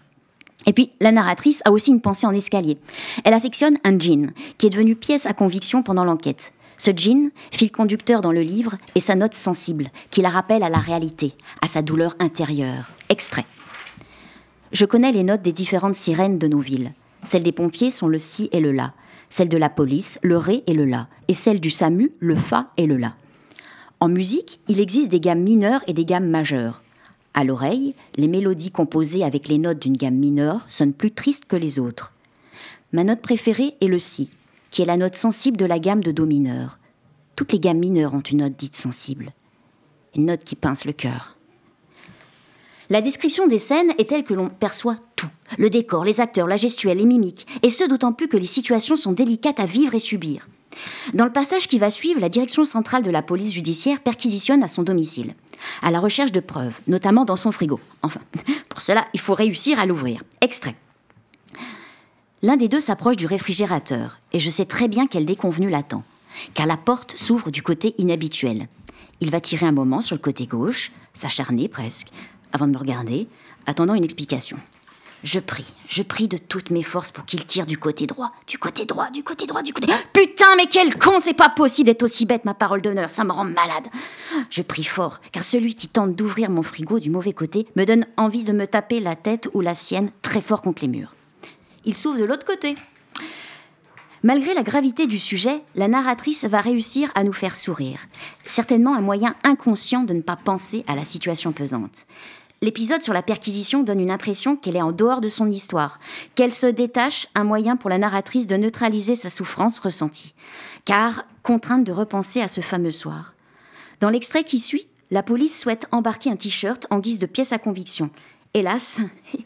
[0.66, 2.78] Et puis, la narratrice a aussi une pensée en escalier.
[3.24, 6.52] Elle affectionne un jean, qui est devenu pièce à conviction pendant l'enquête.
[6.80, 10.70] Ce jean, fil conducteur dans le livre, est sa note sensible, qui la rappelle à
[10.70, 12.92] la réalité, à sa douleur intérieure.
[13.10, 13.46] Extrait.
[14.72, 16.92] Je connais les notes des différentes sirènes de nos villes.
[17.24, 18.94] Celles des pompiers sont le si et le la.
[19.30, 21.08] Celles de la police, le ré et le la.
[21.28, 23.16] Et celles du SAMU, le fa et le la.
[24.00, 26.84] En musique, il existe des gammes mineures et des gammes majeures.
[27.34, 31.56] À l'oreille, les mélodies composées avec les notes d'une gamme mineure sonnent plus tristes que
[31.56, 32.14] les autres.
[32.94, 34.30] Ma note préférée est le si,
[34.72, 36.80] qui est la note sensible de la gamme de do mineur.
[37.36, 39.34] Toutes les gammes mineures ont une note dite sensible.
[40.16, 41.37] Une note qui pince le cœur.
[42.90, 45.28] La description des scènes est telle que l'on perçoit tout.
[45.58, 47.46] Le décor, les acteurs, la gestuelle, les mimiques.
[47.62, 50.48] Et ce d'autant plus que les situations sont délicates à vivre et subir.
[51.14, 54.68] Dans le passage qui va suivre, la direction centrale de la police judiciaire perquisitionne à
[54.68, 55.34] son domicile,
[55.82, 57.80] à la recherche de preuves, notamment dans son frigo.
[58.04, 58.22] Enfin,
[58.70, 60.24] pour cela, il faut réussir à l'ouvrir.
[60.40, 60.76] Extrait.
[62.42, 66.04] L'un des deux s'approche du réfrigérateur, et je sais très bien quel déconvenu l'attend,
[66.54, 68.68] car la porte s'ouvre du côté inhabituel.
[69.20, 72.10] Il va tirer un moment sur le côté gauche, s'acharner presque,
[72.54, 73.28] avant de me regarder,
[73.66, 74.58] attendant une explication.
[75.24, 78.60] Je prie, je prie de toutes mes forces pour qu'il tire du côté droit, du
[78.60, 79.88] côté droit, du côté droit, du côté.
[80.14, 83.32] Putain, mais quel con, c'est pas possible d'être aussi bête, ma parole d'honneur, ça me
[83.32, 83.88] rend malade.
[84.52, 88.06] Je prie fort, car celui qui tente d'ouvrir mon frigo du mauvais côté me donne
[88.16, 91.16] envie de me taper la tête ou la sienne très fort contre les murs.
[91.84, 92.76] Il s'ouvre de l'autre côté.
[94.24, 98.00] Malgré la gravité du sujet, la narratrice va réussir à nous faire sourire.
[98.46, 102.08] Certainement un moyen inconscient de ne pas penser à la situation pesante.
[102.64, 106.00] L'épisode sur la perquisition donne une impression qu'elle est en dehors de son histoire,
[106.34, 110.34] qu'elle se détache, un moyen pour la narratrice de neutraliser sa souffrance ressentie,
[110.84, 113.36] car contrainte de repenser à ce fameux soir.
[114.00, 117.60] Dans l'extrait qui suit, la police souhaite embarquer un t-shirt en guise de pièce à
[117.60, 118.10] conviction.
[118.56, 119.02] Hélas,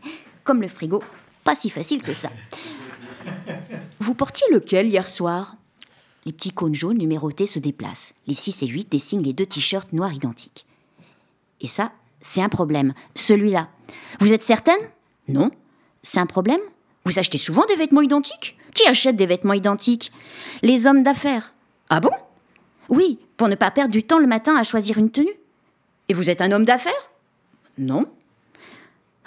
[0.45, 1.03] comme le frigo,
[1.43, 2.29] pas si facile que ça.
[4.01, 5.57] Vous portiez lequel hier soir?
[6.25, 8.15] Les petits cônes jaunes numérotés se déplacent.
[8.25, 10.65] Les 6 et 8 dessinent les deux t-shirts noirs identiques.
[11.61, 12.95] Et ça, c'est un problème.
[13.13, 13.69] Celui-là.
[14.19, 14.81] Vous êtes certaine?
[15.27, 15.51] Non.
[16.01, 16.61] C'est un problème?
[17.05, 18.57] Vous achetez souvent des vêtements identiques?
[18.73, 20.11] Qui achète des vêtements identiques?
[20.63, 21.53] Les hommes d'affaires.
[21.89, 22.09] Ah bon?
[22.89, 25.37] Oui, pour ne pas perdre du temps le matin à choisir une tenue.
[26.09, 27.11] Et vous êtes un homme d'affaires?
[27.77, 28.07] Non.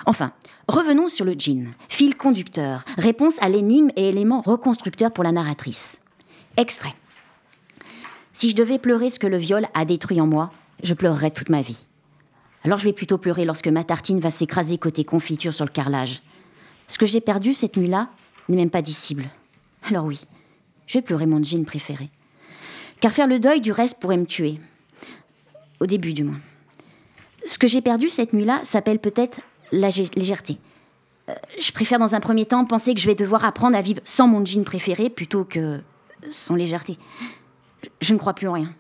[0.07, 0.33] Enfin,
[0.69, 1.75] revenons sur le jean.
[1.89, 6.01] Fil conducteur, réponse à l'énigme et élément reconstructeur pour la narratrice.
[6.57, 6.95] Extrait.
[8.33, 11.49] Si je devais pleurer ce que le viol a détruit en moi, je pleurerais toute
[11.49, 11.85] ma vie.
[12.65, 16.23] Alors je vais plutôt pleurer lorsque ma tartine va s'écraser côté confiture sur le carrelage.
[16.89, 18.09] Ce que j'ai perdu cette nuit-là
[18.49, 19.31] n'est même pas dissible.
[19.83, 20.21] Alors oui,
[20.87, 22.11] je vais pleurer mon jean préféré.
[23.01, 24.61] Car faire le deuil du reste pourrait me tuer.
[25.81, 26.41] Au début du moins.
[27.47, 29.41] Ce que j'ai perdu cette nuit-là s'appelle peut-être
[29.75, 30.59] la légèreté.
[31.29, 34.01] Euh, je préfère dans un premier temps penser que je vais devoir apprendre à vivre
[34.05, 35.81] sans mon jean préféré plutôt que
[36.29, 36.99] sans légèreté.
[38.01, 38.75] Je ne crois plus en rien.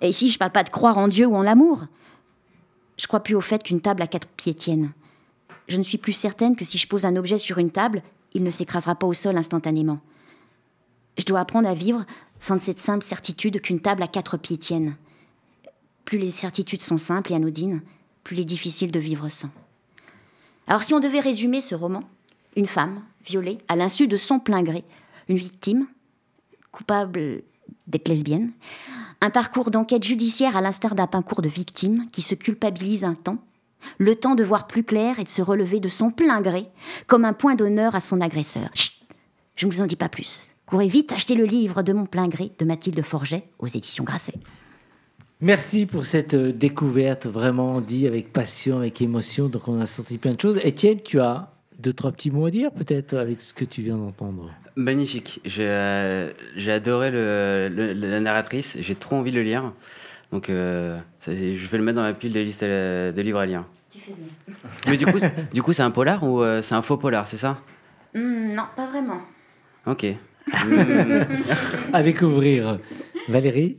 [0.00, 1.84] Et ici, je ne parle pas de croire en Dieu ou en l'amour.
[2.98, 4.92] Je crois plus au fait qu'une table à quatre pieds tienne.
[5.68, 8.42] Je ne suis plus certaine que si je pose un objet sur une table, il
[8.42, 10.00] ne s'écrasera pas au sol instantanément.
[11.18, 12.04] Je dois apprendre à vivre
[12.38, 14.96] sans cette simple certitude qu'une table à quatre pieds tienne.
[16.04, 17.82] Plus les certitudes sont simples et anodines,
[18.22, 19.50] plus il est difficile de vivre sans.
[20.66, 22.02] Alors si on devait résumer ce roman,
[22.56, 24.84] une femme violée à l'insu de son plein gré,
[25.28, 25.86] une victime
[26.72, 27.42] coupable
[27.86, 28.52] d'être lesbienne,
[29.20, 33.38] un parcours d'enquête judiciaire à l'instar d'un parcours de victime qui se culpabilise un temps,
[33.98, 36.66] le temps de voir plus clair et de se relever de son plein gré
[37.06, 38.68] comme un point d'honneur à son agresseur.
[38.74, 38.92] Chut
[39.54, 40.50] Je ne vous en dis pas plus.
[40.66, 44.34] Courez vite acheter le livre de mon plein gré de Mathilde Forget aux éditions Grasset.
[45.40, 49.48] Merci pour cette euh, découverte, vraiment dit avec passion, avec émotion.
[49.48, 50.58] Donc on a senti plein de choses.
[50.64, 53.96] Étienne, tu as deux, trois petits mots à dire peut-être avec ce que tu viens
[53.96, 54.50] d'entendre?
[54.76, 55.40] Magnifique.
[55.44, 56.32] J'ai euh,
[56.68, 58.76] adoré le, la narratrice.
[58.80, 59.72] J'ai trop envie de le lire.
[60.32, 61.32] Donc euh, je
[61.66, 63.64] vais le mettre dans la pile de liste de livres à lire.
[63.90, 64.54] Tu fais bien.
[64.88, 65.18] Mais du coup,
[65.52, 67.58] du coup, c'est un polar ou euh, c'est un faux polar, c'est ça?
[68.14, 69.20] Mmh, Non, pas vraiment.
[69.86, 70.06] Ok.
[71.92, 72.78] à découvrir.
[73.28, 73.76] Valérie?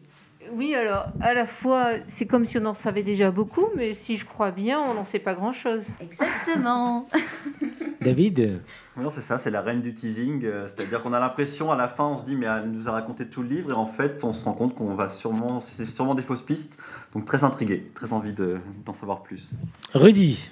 [0.54, 4.18] Oui, alors à la fois, c'est comme si on en savait déjà beaucoup, mais si
[4.18, 5.88] je crois bien, on n'en sait pas grand-chose.
[6.02, 7.08] Exactement.
[8.02, 8.62] David
[8.96, 10.46] Non, c'est ça, c'est la reine du teasing.
[10.46, 12.92] Euh, c'est-à-dire qu'on a l'impression, à la fin, on se dit, mais elle nous a
[12.92, 15.86] raconté tout le livre, et en fait, on se rend compte qu'on va sûrement, c'est
[15.86, 16.78] sûrement des fausses pistes.
[17.14, 19.52] Donc très intrigué, très envie d'en savoir plus.
[19.94, 20.52] Rudy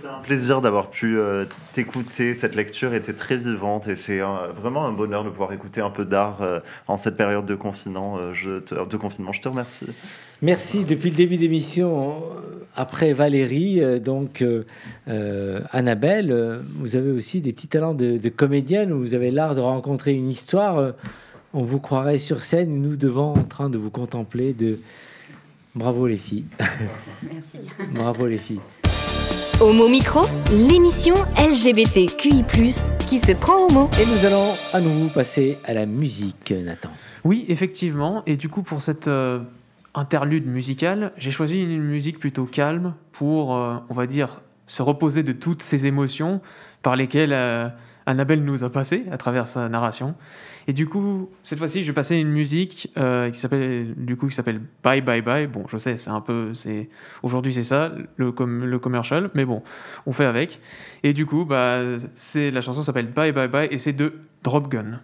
[0.00, 2.34] c'est un plaisir d'avoir pu euh, t'écouter.
[2.34, 6.04] Cette lecture était très vivante et c'est vraiment un bonheur de pouvoir écouter un peu
[6.04, 8.16] d'art euh, en cette période de confinement.
[8.18, 9.32] Euh, je te, de confinement.
[9.32, 9.86] Je te remercie.
[10.42, 10.84] Merci.
[10.84, 12.22] Depuis le début d'émission,
[12.74, 14.42] après Valérie, donc
[15.06, 19.60] Annabelle, vous avez aussi des petits talents de, de comédienne où vous avez l'art de
[19.60, 20.94] rencontrer une histoire.
[21.52, 24.54] on vous croirait sur scène, nous devant en train de vous contempler.
[24.54, 24.78] De...
[25.74, 26.46] Bravo les filles.
[27.22, 27.58] Merci.
[27.94, 28.60] Bravo les filles.
[29.60, 32.44] Homo Micro, l'émission LGBTQI+,
[33.06, 33.90] qui se prend au mot.
[34.00, 36.88] Et nous allons à nouveau passer à la musique, Nathan.
[37.24, 38.22] Oui, effectivement.
[38.24, 39.40] Et du coup, pour cette euh,
[39.94, 45.22] interlude musicale, j'ai choisi une musique plutôt calme pour, euh, on va dire, se reposer
[45.22, 46.40] de toutes ces émotions
[46.80, 47.68] par lesquelles euh,
[48.06, 50.14] Annabelle nous a passé à travers sa narration.
[50.70, 54.28] Et du coup, cette fois-ci, je vais passer une musique euh, qui s'appelle du coup
[54.28, 55.48] qui s'appelle Bye Bye Bye.
[55.48, 56.88] Bon, je sais, c'est un peu, c'est
[57.24, 59.64] aujourd'hui c'est ça le le commercial, mais bon,
[60.06, 60.60] on fait avec.
[61.02, 61.80] Et du coup, bah,
[62.14, 64.12] c'est la chanson s'appelle Bye Bye Bye et c'est de
[64.44, 65.00] Drop Gun.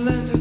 [0.00, 0.39] learned to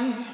[0.00, 0.24] I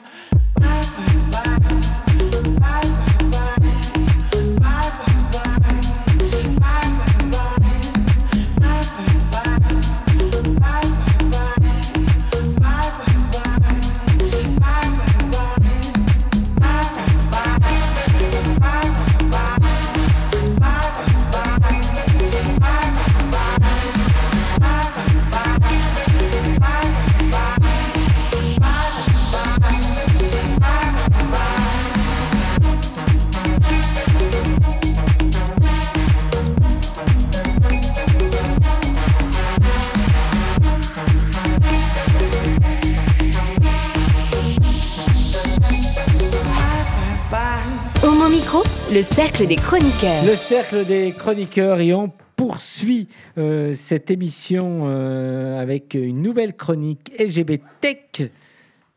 [49.96, 50.24] chroniqueurs.
[50.24, 57.12] Le cercle des chroniqueurs et on poursuit euh, cette émission euh, avec une nouvelle chronique
[57.18, 58.30] LGBT Tech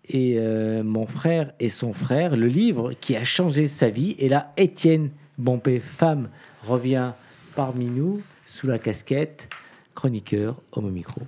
[0.09, 4.15] et euh, mon frère et son frère, le livre qui a changé sa vie.
[4.19, 6.29] Et là, Étienne Bompé, femme,
[6.65, 7.11] revient
[7.55, 9.47] parmi nous sous la casquette
[9.95, 11.21] chroniqueur Homo Micro.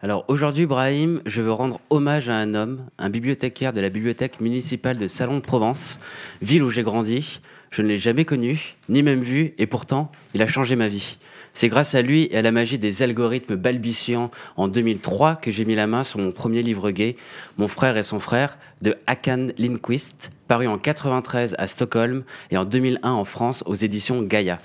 [0.00, 4.40] Alors aujourd'hui, Brahim, je veux rendre hommage à un homme, un bibliothécaire de la bibliothèque
[4.40, 5.98] municipale de Salon de Provence,
[6.40, 7.40] ville où j'ai grandi.
[7.70, 11.18] Je ne l'ai jamais connu, ni même vu, et pourtant, il a changé ma vie.
[11.54, 15.64] C'est grâce à lui et à la magie des algorithmes balbutiants en 2003 que j'ai
[15.64, 17.16] mis la main sur mon premier livre gay,
[17.56, 22.64] Mon frère et son frère, de Hakan Lindquist, paru en 93 à Stockholm et en
[22.64, 24.60] 2001 en France aux éditions Gaïa.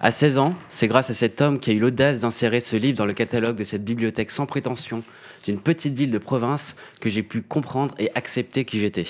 [0.00, 2.98] À 16 ans, c'est grâce à cet homme qui a eu l'audace d'insérer ce livre
[2.98, 5.02] dans le catalogue de cette bibliothèque sans prétention
[5.44, 9.06] d'une petite ville de province que j'ai pu comprendre et accepter qui j'étais.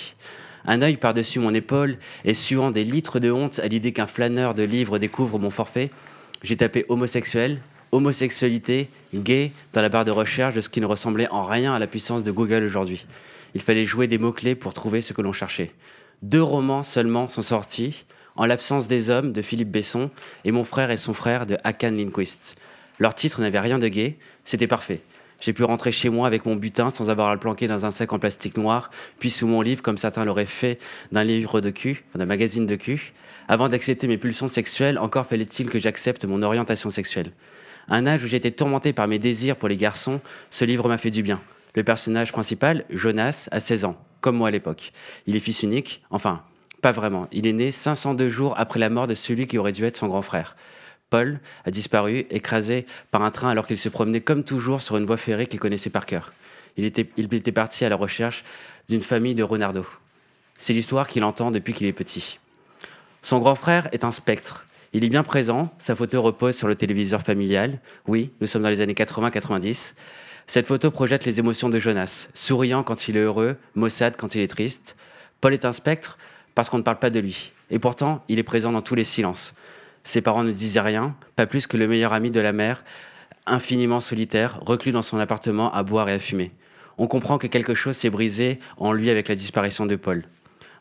[0.67, 4.55] Un œil par-dessus mon épaule et suant des litres de honte à l'idée qu'un flâneur
[4.55, 5.91] de livres découvre mon forfait,
[6.43, 7.61] j'ai tapé homosexuel,
[7.93, 11.79] homosexualité, gay dans la barre de recherche de ce qui ne ressemblait en rien à
[11.79, 13.07] la puissance de Google aujourd'hui.
[13.55, 15.73] Il fallait jouer des mots-clés pour trouver ce que l'on cherchait.
[16.23, 18.05] Deux romans seulement sont sortis,
[18.37, 20.11] en l'absence des hommes de Philippe Besson
[20.45, 22.57] et Mon frère et son frère de Hakan Lindquist.
[22.99, 25.01] Leur titre n'avait rien de gay, c'était parfait.
[25.41, 27.91] J'ai pu rentrer chez moi avec mon butin sans avoir à le planquer dans un
[27.91, 30.79] sac en plastique noir, puis sous mon livre comme certains l'auraient fait
[31.13, 33.13] d'un livre de cul, d'un magazine de cul.
[33.49, 37.33] Avant d'accepter mes pulsions sexuelles, encore fallait-il que j'accepte mon orientation sexuelle.
[37.89, 40.21] À un âge où j'étais tourmenté par mes désirs pour les garçons,
[40.51, 41.41] ce livre m'a fait du bien.
[41.75, 44.93] Le personnage principal, Jonas, a 16 ans, comme moi à l'époque.
[45.27, 46.43] Il est fils unique, enfin,
[46.81, 47.29] pas vraiment.
[47.33, 50.07] Il est né 502 jours après la mort de celui qui aurait dû être son
[50.07, 50.57] grand frère.
[51.15, 55.07] Paul a disparu, écrasé par un train alors qu'il se promenait comme toujours sur une
[55.07, 56.33] voie ferrée qu'il connaissait par cœur.
[56.77, 57.05] Il était,
[57.53, 58.43] parti à la recherche
[58.89, 59.87] d'une famille de Renardo.
[60.59, 62.41] C'est l'histoire qu'il entend depuis qu'il est petit.
[63.23, 64.67] Son grand frère est un spectre.
[64.93, 67.79] Il est bien présent, sa photo repose sur le téléviseur familial.
[68.09, 69.95] Oui, nous sommes dans les années 80-90.
[70.49, 74.41] Cette photo projette les émotions de Jonas, souriant quand il est heureux, maussade quand il
[74.41, 74.97] est triste.
[75.41, 76.19] Paul est un spectre,
[76.57, 77.53] parce qu'on ne parle pas de lui.
[77.71, 79.55] Et pourtant, il est présent dans tous les silences.
[80.05, 82.85] Ses parents ne disaient rien, pas plus que le meilleur ami de la mère,
[83.47, 86.53] infiniment solitaire, reclus dans son appartement à boire et à fumer.
[86.99, 90.25] On comprend que quelque chose s'est brisé en lui avec la disparition de Paul.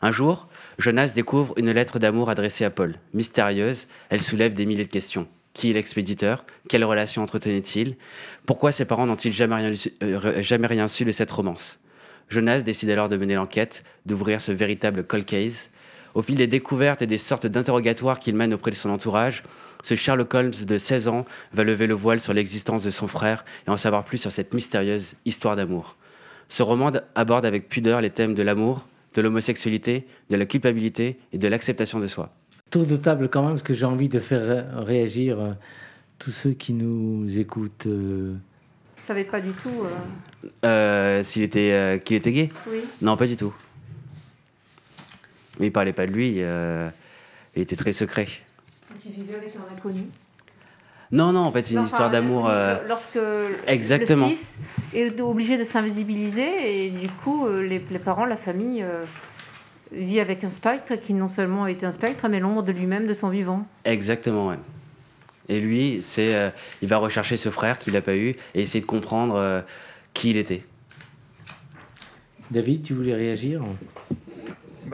[0.02, 0.48] Un jour,
[0.78, 2.96] Jonas découvre une lettre d'amour adressée à Paul.
[3.14, 5.26] Mystérieuse, elle soulève des milliers de questions.
[5.54, 6.44] Qui est l'expéditeur?
[6.68, 7.96] Quelle relation entretenait-il?
[8.44, 9.72] Pourquoi ses parents n'ont-ils jamais, rien,
[10.02, 11.78] euh, jamais rien su de cette romance?
[12.28, 15.70] Jonas décide alors de mener l'enquête, d'ouvrir ce véritable cold case.
[16.14, 19.42] Au fil des découvertes et des sortes d'interrogatoires qu'il mène auprès de son entourage,
[19.82, 23.44] ce Sherlock Holmes de 16 ans va lever le voile sur l'existence de son frère
[23.66, 25.96] et en savoir plus sur cette mystérieuse histoire d'amour.
[26.48, 31.38] Ce roman aborde avec pudeur les thèmes de l'amour, de l'homosexualité, de la culpabilité et
[31.38, 32.32] de l'acceptation de soi.
[32.70, 35.52] Tour de table quand même, parce que j'ai envie de faire réagir euh,
[36.18, 37.86] tous ceux qui nous écoutent.
[37.86, 38.34] Euh,
[39.04, 39.84] savais pas du tout.
[39.84, 40.48] Euh...
[40.64, 42.50] Euh, s'il était, euh, qu'il était gay?
[42.70, 42.78] Oui.
[43.02, 43.54] Non, pas du tout.
[45.58, 46.36] Mais il parlait pas de lui.
[46.38, 46.88] Euh,
[47.56, 48.26] il était très secret.
[49.02, 50.04] Tu vivais avec un inconnu
[51.12, 52.50] Non, non, en fait, c'est une histoire d'amour.
[52.88, 53.18] Lorsque
[53.66, 54.28] Exactement.
[54.28, 54.56] le fils
[54.94, 58.84] est obligé de s'invisibiliser et du coup, les, les, parents, la famille
[59.92, 63.06] vit avec un spectre qui non seulement a été un spectre, mais l'ombre de lui-même,
[63.06, 63.66] de son vivant.
[63.84, 64.58] Exactement, ouais.
[65.48, 66.50] Et lui, c'est, euh,
[66.80, 69.60] il va rechercher ce frère qu'il n'a pas eu et essayer de comprendre euh,
[70.14, 70.62] qui il était.
[72.50, 73.62] David, tu voulais réagir?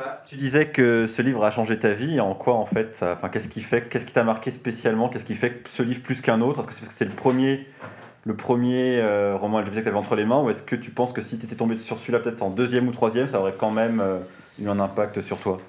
[0.01, 2.21] Bah, tu disais que ce livre a changé ta vie.
[2.21, 5.35] En quoi, en fait, enfin, qu'est-ce qui fait, qu'est-ce qui t'a marqué spécialement Qu'est-ce qui
[5.35, 6.61] fait ce livre plus qu'un autre?
[6.61, 7.67] Est-ce que c'est parce que c'est le premier,
[8.25, 10.91] le premier euh, roman LGBT que tu avais entre les mains, ou est-ce que tu
[10.91, 13.55] penses que si tu étais tombé sur celui-là, peut-être en deuxième ou troisième, ça aurait
[13.59, 14.19] quand même euh,
[14.59, 15.61] eu un impact sur toi?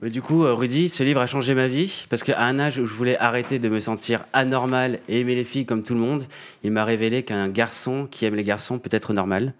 [0.00, 2.78] Mais du coup, euh, Rudy, ce livre a changé ma vie parce qu'à un âge
[2.78, 6.00] où je voulais arrêter de me sentir anormal et aimer les filles comme tout le
[6.00, 6.24] monde,
[6.64, 9.54] il m'a révélé qu'un garçon qui aime les garçons peut être normal.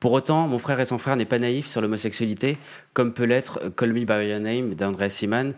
[0.00, 2.56] Pour autant, mon frère et son frère n'est pas naïf sur l'homosexualité,
[2.94, 5.52] comme peut l'être Call Me By Your Name d'André Siman,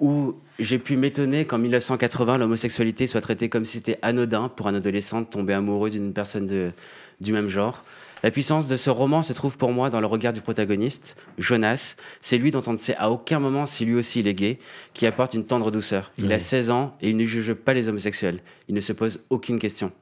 [0.00, 4.74] où j'ai pu m'étonner qu'en 1980, l'homosexualité soit traitée comme si c'était anodin pour un
[4.74, 6.72] adolescent de tomber amoureux d'une personne de,
[7.20, 7.84] du même genre.
[8.22, 11.96] La puissance de ce roman se trouve pour moi dans le regard du protagoniste, Jonas.
[12.22, 14.58] C'est lui dont on ne sait à aucun moment si lui aussi il est gay,
[14.94, 16.12] qui apporte une tendre douceur.
[16.16, 18.40] Il a 16 ans et il ne juge pas les homosexuels.
[18.68, 19.92] Il ne se pose aucune question.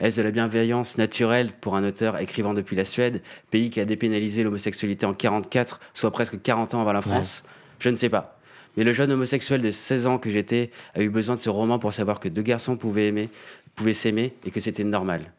[0.00, 3.84] Est-ce de la bienveillance naturelle pour un auteur écrivant depuis la Suède, pays qui a
[3.84, 7.44] dépénalisé l'homosexualité en 44, soit presque 40 ans avant la France?
[7.78, 8.38] Je ne sais pas.
[8.76, 11.78] Mais le jeune homosexuel de 16 ans que j'étais a eu besoin de ce roman
[11.78, 13.28] pour savoir que deux garçons pouvaient aimer,
[13.76, 15.32] pouvaient s'aimer et que c'était normal.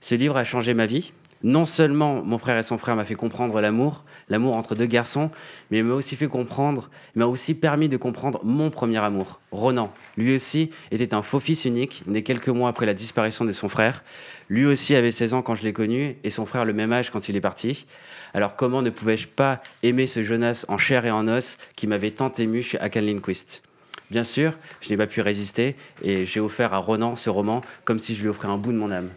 [0.00, 1.12] Ce livre a changé ma vie.
[1.42, 5.30] Non seulement mon frère et son frère m'a fait comprendre l'amour, l'amour entre deux garçons,
[5.70, 9.40] mais il m'a aussi fait comprendre, il m'a aussi permis de comprendre mon premier amour,
[9.52, 9.92] Ronan.
[10.16, 13.68] Lui aussi était un faux fils unique, né quelques mois après la disparition de son
[13.68, 14.02] frère.
[14.48, 17.10] Lui aussi avait 16 ans quand je l'ai connu, et son frère le même âge
[17.10, 17.86] quand il est parti.
[18.34, 22.10] Alors comment ne pouvais-je pas aimer ce Jonas en chair et en os qui m'avait
[22.10, 23.62] tant ému chez Akan Lindquist?
[24.10, 27.98] Bien sûr, je n'ai pas pu résister, et j'ai offert à Ronan ce roman comme
[27.98, 29.10] si je lui offrais un bout de mon âme.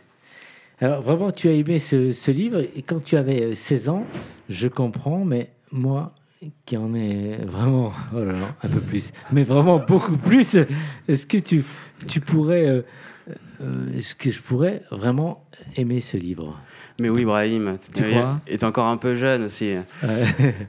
[0.82, 2.60] Alors vraiment, tu as aimé ce, livre.
[2.76, 4.06] Et quand tu avais 16 ans,
[4.50, 6.16] je comprends, mais moi
[6.66, 8.18] qui en ai vraiment, oh
[8.64, 10.58] un peu plus, mais vraiment beaucoup plus,
[11.08, 11.64] est-ce que tu,
[12.08, 12.82] tu euh,
[13.62, 15.46] euh, est-ce que je pourrais vraiment
[15.78, 16.60] aimer ce livre?
[17.02, 18.04] Mais oui, Brahim, tu
[18.48, 19.74] est encore un peu jeune aussi.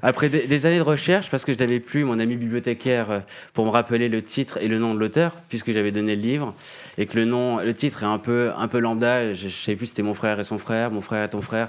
[0.03, 3.21] Après des, années de recherche, parce que je n'avais plus mon ami bibliothécaire euh,
[3.53, 6.55] pour me rappeler le titre et le nom de l'auteur, puisque j'avais donné le livre,
[6.97, 9.35] et que le nom, le titre est un peu, un peu lambda.
[9.35, 11.43] Je ne savais plus si c'était mon frère et son frère, mon frère et ton
[11.43, 11.69] frère.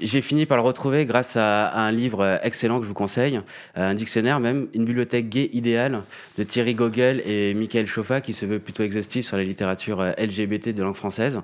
[0.00, 3.40] J'ai fini par le retrouver grâce à, un livre excellent que je vous conseille,
[3.76, 6.02] euh, un dictionnaire même, une bibliothèque gay idéale
[6.36, 10.12] de Thierry Gogel et Michael Chauffat, qui se veut plutôt exhaustif sur la littérature euh,
[10.18, 11.40] LGBT de langue française.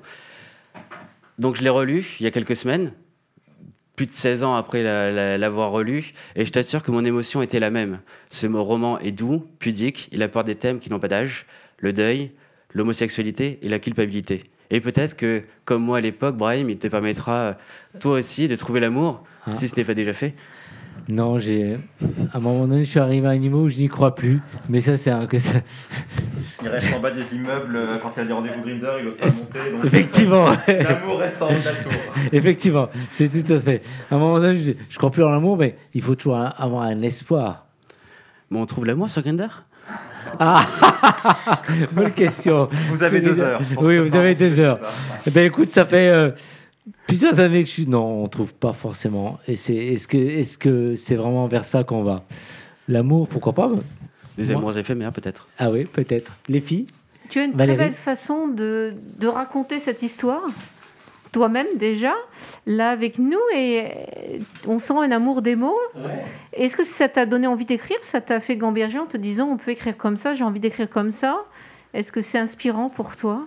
[1.41, 2.93] Donc je l'ai relu il y a quelques semaines,
[3.97, 4.83] plus de 16 ans après
[5.39, 8.01] l'avoir relu, et je t'assure que mon émotion était la même.
[8.29, 11.47] Ce roman est doux, pudique, il apporte des thèmes qui n'ont pas d'âge,
[11.79, 12.33] le deuil,
[12.75, 14.45] l'homosexualité et la culpabilité.
[14.69, 17.57] Et peut-être que, comme moi à l'époque, Brahim, il te permettra,
[18.01, 19.55] toi aussi, de trouver l'amour, ah.
[19.57, 20.35] si ce n'est pas déjà fait.
[21.09, 21.79] Non, j'ai.
[22.33, 24.41] À un moment donné, je suis arrivé à un niveau où je n'y crois plus.
[24.69, 25.27] Mais ça, c'est un.
[25.27, 25.55] Que ça...
[26.63, 29.05] Il reste en bas des immeubles euh, quand il y a des rendez-vous Grinder, il
[29.07, 29.59] n'ose pas monter.
[29.85, 30.47] Effectivement.
[30.69, 31.93] l'amour reste en haut de la tour.
[32.33, 33.83] Effectivement, c'est tout à fait.
[34.11, 36.83] À un moment donné, je, ne crois plus en l'amour, mais il faut toujours avoir
[36.83, 37.67] un espoir.
[38.51, 39.49] Bon, on trouve l'amour sur Grinder
[40.39, 40.67] ah,
[41.93, 42.69] bonne question.
[42.91, 43.61] Vous avez deux heures.
[43.81, 44.79] Oui, vous avez deux heures.
[45.27, 46.31] Eh ben, écoute, ça fait euh,
[47.07, 47.87] plusieurs années que je suis.
[47.87, 49.39] Non, on trouve pas forcément.
[49.47, 52.25] Et c'est est-ce que est-ce que c'est vraiment vers ça qu'on va?
[52.89, 53.71] L'amour, pourquoi pas?
[54.39, 55.49] Les amours éphémères, peut-être.
[55.59, 56.33] Ah oui, peut-être.
[56.49, 56.87] Les filles?
[57.29, 60.43] Tu as une très belle façon de, de raconter cette histoire
[61.33, 62.15] toi-même déjà,
[62.67, 63.85] là avec nous, et
[64.67, 65.79] on sent un amour des mots.
[66.53, 67.99] Est-ce que ça t'a donné envie d'écrire?
[68.03, 70.89] Ça t'a fait gamberger en te disant on peut écrire comme ça, j'ai envie d'écrire
[70.89, 71.45] comme ça
[71.95, 73.47] Est-ce que c'est inspirant pour toi?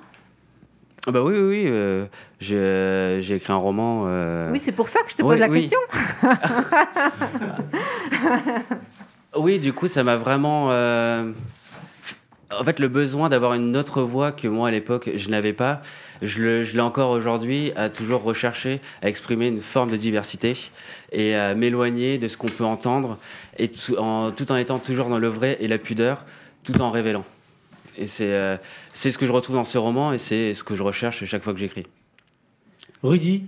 [1.05, 1.65] Ah bah oui, oui, oui.
[1.67, 2.05] Euh,
[2.39, 4.05] j'ai écrit un roman.
[4.07, 5.79] Euh, oui, c'est pour ça que je te pose la question.
[9.37, 10.69] oui, du coup, ça m'a vraiment.
[10.71, 11.33] Euh,
[12.57, 15.81] en fait, le besoin d'avoir une autre voix que moi à l'époque, je n'avais pas,
[16.21, 20.55] je l'ai encore aujourd'hui à toujours rechercher, à exprimer une forme de diversité
[21.11, 23.17] et à m'éloigner de ce qu'on peut entendre,
[23.57, 26.23] et tout en, tout en étant toujours dans le vrai et la pudeur,
[26.63, 27.25] tout en révélant.
[27.97, 28.57] Et euh,
[28.93, 31.43] c'est ce que je retrouve dans ce roman et c'est ce que je recherche chaque
[31.43, 31.87] fois que j'écris.
[33.01, 33.47] Rudy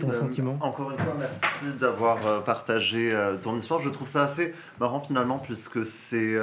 [0.00, 3.80] ton ben, sentiment Encore une fois, merci d'avoir euh, partagé euh, ton histoire.
[3.80, 6.36] Je trouve ça assez marrant finalement, puisque c'est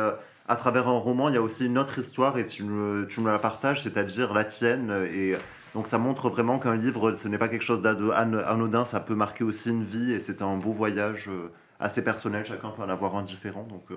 [0.48, 3.22] à travers un roman, il y a aussi une autre histoire et tu me, tu
[3.22, 5.08] me la partages, c'est-à-dire la tienne.
[5.14, 5.36] Et
[5.74, 9.46] donc ça montre vraiment qu'un livre, ce n'est pas quelque chose d'anodin, ça peut marquer
[9.46, 11.30] aussi une vie et c'est un beau voyage
[11.80, 12.46] assez personnel.
[12.46, 13.64] Chacun peut en avoir un différent.
[13.64, 13.90] Donc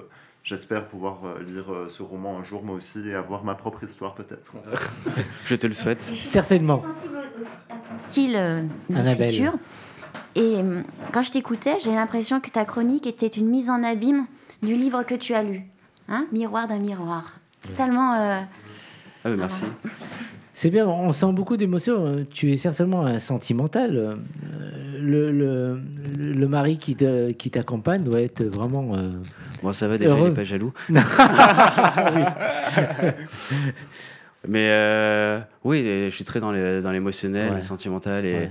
[0.48, 3.84] J'espère pouvoir euh, lire euh, ce roman un jour, moi aussi, et avoir ma propre
[3.84, 4.54] histoire, peut-être.
[5.44, 6.00] Je te le souhaite.
[6.14, 6.80] Certainement.
[6.80, 7.18] sensible
[7.68, 9.52] à ton style euh, d'écriture.
[10.34, 10.62] Et
[11.12, 14.26] quand je t'écoutais, j'ai l'impression que ta chronique était une mise en abîme
[14.62, 15.62] du livre que tu as lu.
[16.08, 16.26] Hein?
[16.32, 17.40] Miroir d'un miroir.
[17.66, 18.12] C'est tellement.
[18.12, 19.64] ah, merci.
[20.60, 22.26] C'est bien, on sent beaucoup d'émotions.
[22.32, 24.18] Tu es certainement un sentimental.
[25.00, 25.80] Le, le,
[26.18, 28.82] le mari qui t'accompagne doit être vraiment.
[28.82, 28.98] Moi,
[29.62, 30.72] bon, ça va déjà, il n'est pas jaloux.
[34.48, 38.48] Mais euh, oui, je suis très dans l'émotionnel, le sentimental et,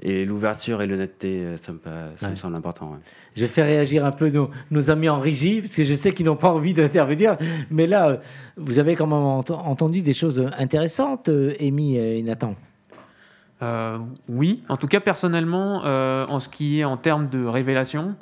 [0.00, 1.78] et l'ouverture et l'honnêteté, ça, me,
[2.16, 2.98] ça me semble important.
[3.38, 6.12] Je vais faire réagir un peu nos, nos, amis en régie, parce que je sais
[6.12, 7.36] qu'ils n'ont pas envie d'intervenir.
[7.70, 8.18] Mais là,
[8.56, 11.28] vous avez quand même entendu des choses intéressantes,
[11.60, 12.54] Amy et Nathan
[13.62, 18.14] euh, Oui, en tout cas personnellement, euh, en ce qui est en termes de révélation,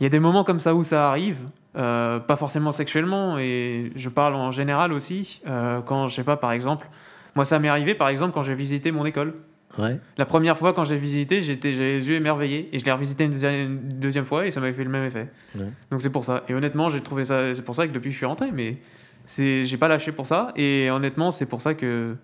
[0.00, 1.38] il y a des moments comme ça où ça arrive.
[1.76, 5.42] Euh, pas forcément sexuellement, et je parle en général aussi.
[5.84, 6.88] quand, je sais pas, par exemple,
[7.34, 9.34] moi ça m'est arrivé, par exemple, quand j'ai visité mon école.
[10.16, 12.68] La première fois, quand j'ai visité, j'étais, j'avais les yeux émerveillés.
[12.72, 15.28] Et je l'ai revisité une, deuxième, fois et ça m'avait fait le même effet.
[15.90, 16.44] Donc c'est pour ça.
[16.48, 17.54] Et honnêtement, j'ai trouvé ça.
[17.54, 18.50] C'est pour ça que depuis, je suis rentré.
[18.52, 18.78] Mais
[19.26, 20.52] c'est, j'ai pas lâché pour ça.
[20.56, 22.16] Et honnêtement, c'est pour ça que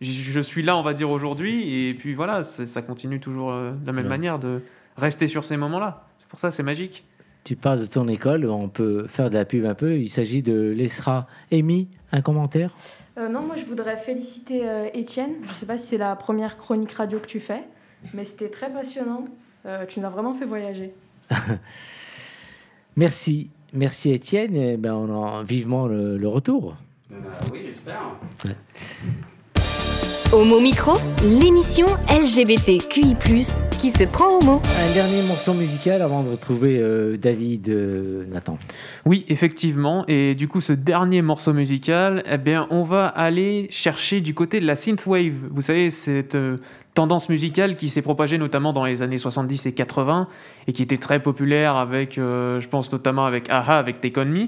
[0.00, 1.88] je suis là, on va dire, aujourd'hui.
[1.88, 4.62] Et puis voilà, ça continue toujours euh, de la même manière de
[4.96, 6.06] rester sur ces moments-là.
[6.18, 7.04] C'est pour ça, c'est magique.
[7.44, 9.98] Tu parles de ton école, on peut faire de la pub un peu.
[9.98, 11.26] Il s'agit de l'ESRA.
[11.52, 12.74] Amy, un commentaire?
[13.16, 15.34] Euh, non, moi je voudrais féliciter euh, Étienne.
[15.44, 17.62] Je ne sais pas si c'est la première chronique radio que tu fais,
[18.12, 19.26] mais c'était très passionnant.
[19.88, 20.92] tu nous as vraiment fait voyager.
[22.96, 24.56] merci, merci Étienne.
[24.56, 26.76] Eh ben, on a vivement le, retour.
[27.10, 27.16] Bah,
[27.52, 28.18] oui, j'espère.
[30.34, 33.14] Homo Micro, l'émission LGBTQI+,
[33.80, 34.60] qui se prend au mot.
[34.80, 38.58] Un dernier morceau musical avant de retrouver euh, David euh, Nathan.
[39.04, 40.04] Oui, effectivement.
[40.08, 44.58] Et du coup, ce dernier morceau musical, eh bien, on va aller chercher du côté
[44.58, 45.34] de la synthwave.
[45.52, 46.56] Vous savez, cette euh,
[46.94, 50.26] tendance musicale qui s'est propagée notamment dans les années 70 et 80
[50.66, 54.46] et qui était très populaire avec, je pense notamment avec Aha, avec Take On Me.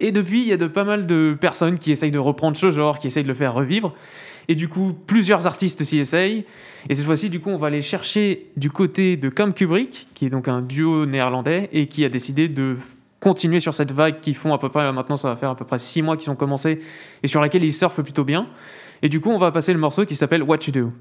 [0.00, 2.72] Et depuis, il y a de pas mal de personnes qui essayent de reprendre ce
[2.72, 3.94] genre, qui essayent de le faire revivre.
[4.48, 6.44] Et du coup, plusieurs artistes s'y essayent.
[6.88, 10.26] Et cette fois-ci, du coup, on va aller chercher du côté de Cam Kubrick, qui
[10.26, 12.76] est donc un duo néerlandais, et qui a décidé de
[13.20, 15.64] continuer sur cette vague qui font à peu près, maintenant ça va faire à peu
[15.64, 16.80] près six mois qu'ils ont commencé,
[17.22, 18.46] et sur laquelle ils surfent plutôt bien.
[19.02, 20.92] Et du coup, on va passer le morceau qui s'appelle What You Do.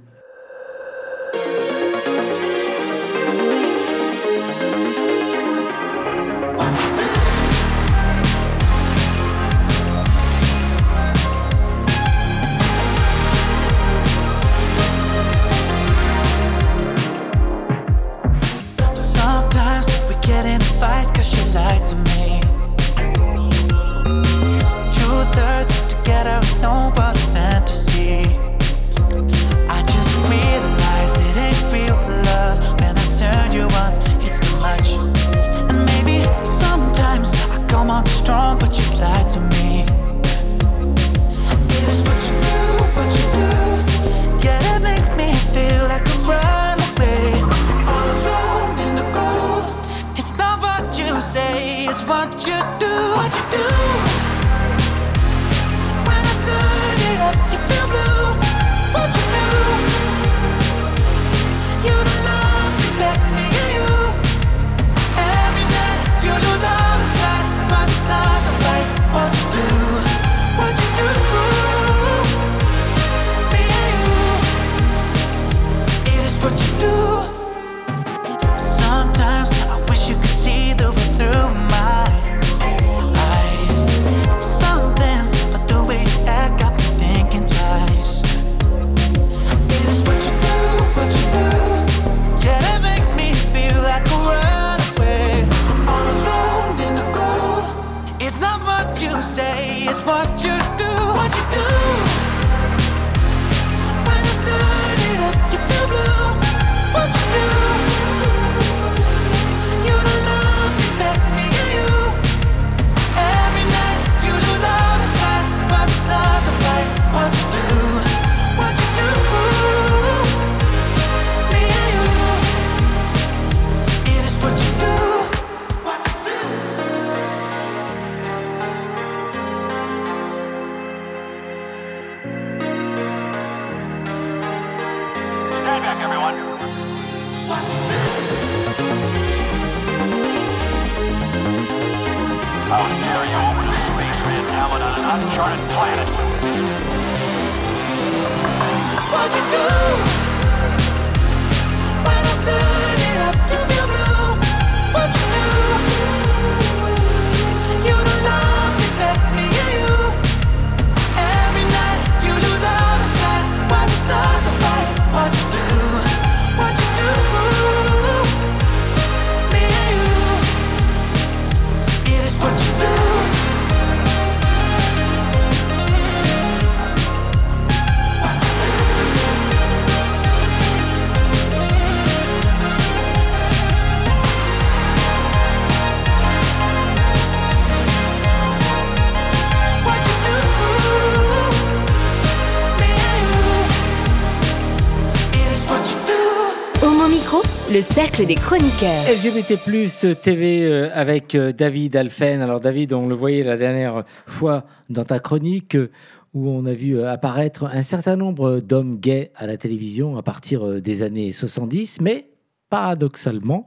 [198.07, 199.03] Cercle des chroniqueurs.
[199.09, 202.41] LGBT TV euh, avec euh, David Alphen.
[202.41, 205.91] Alors David, on le voyait la dernière fois dans ta chronique euh,
[206.33, 210.81] où on a vu apparaître un certain nombre d'hommes gays à la télévision à partir
[210.81, 212.29] des années 70, mais
[212.69, 213.65] paradoxalement,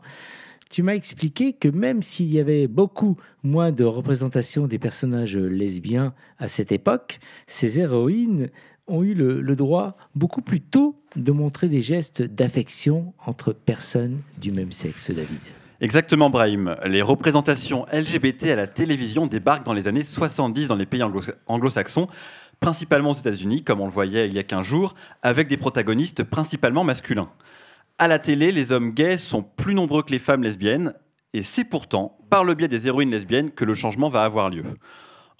[0.70, 6.14] tu m'as expliqué que même s'il y avait beaucoup moins de représentation des personnages lesbiens
[6.38, 8.50] à cette époque, ces héroïnes
[8.90, 14.52] ont eu le, droit beaucoup plus tôt de montrer des gestes d'affection entre personnes du
[14.52, 15.38] même sexe, David.
[15.80, 16.76] Exactement, Brahim.
[16.84, 21.02] Les représentations LGBT à la télévision débarquent dans les années 70 dans les pays
[21.46, 22.08] anglo-saxons,
[22.60, 26.22] principalement aux États-Unis, comme on le voyait il y a 15 jours, avec des protagonistes
[26.22, 27.30] principalement masculins.
[27.98, 30.92] À la télé, les hommes gays sont plus nombreux que les femmes lesbiennes,
[31.32, 34.64] et c'est pourtant par le biais des héroïnes lesbiennes que le changement va avoir lieu.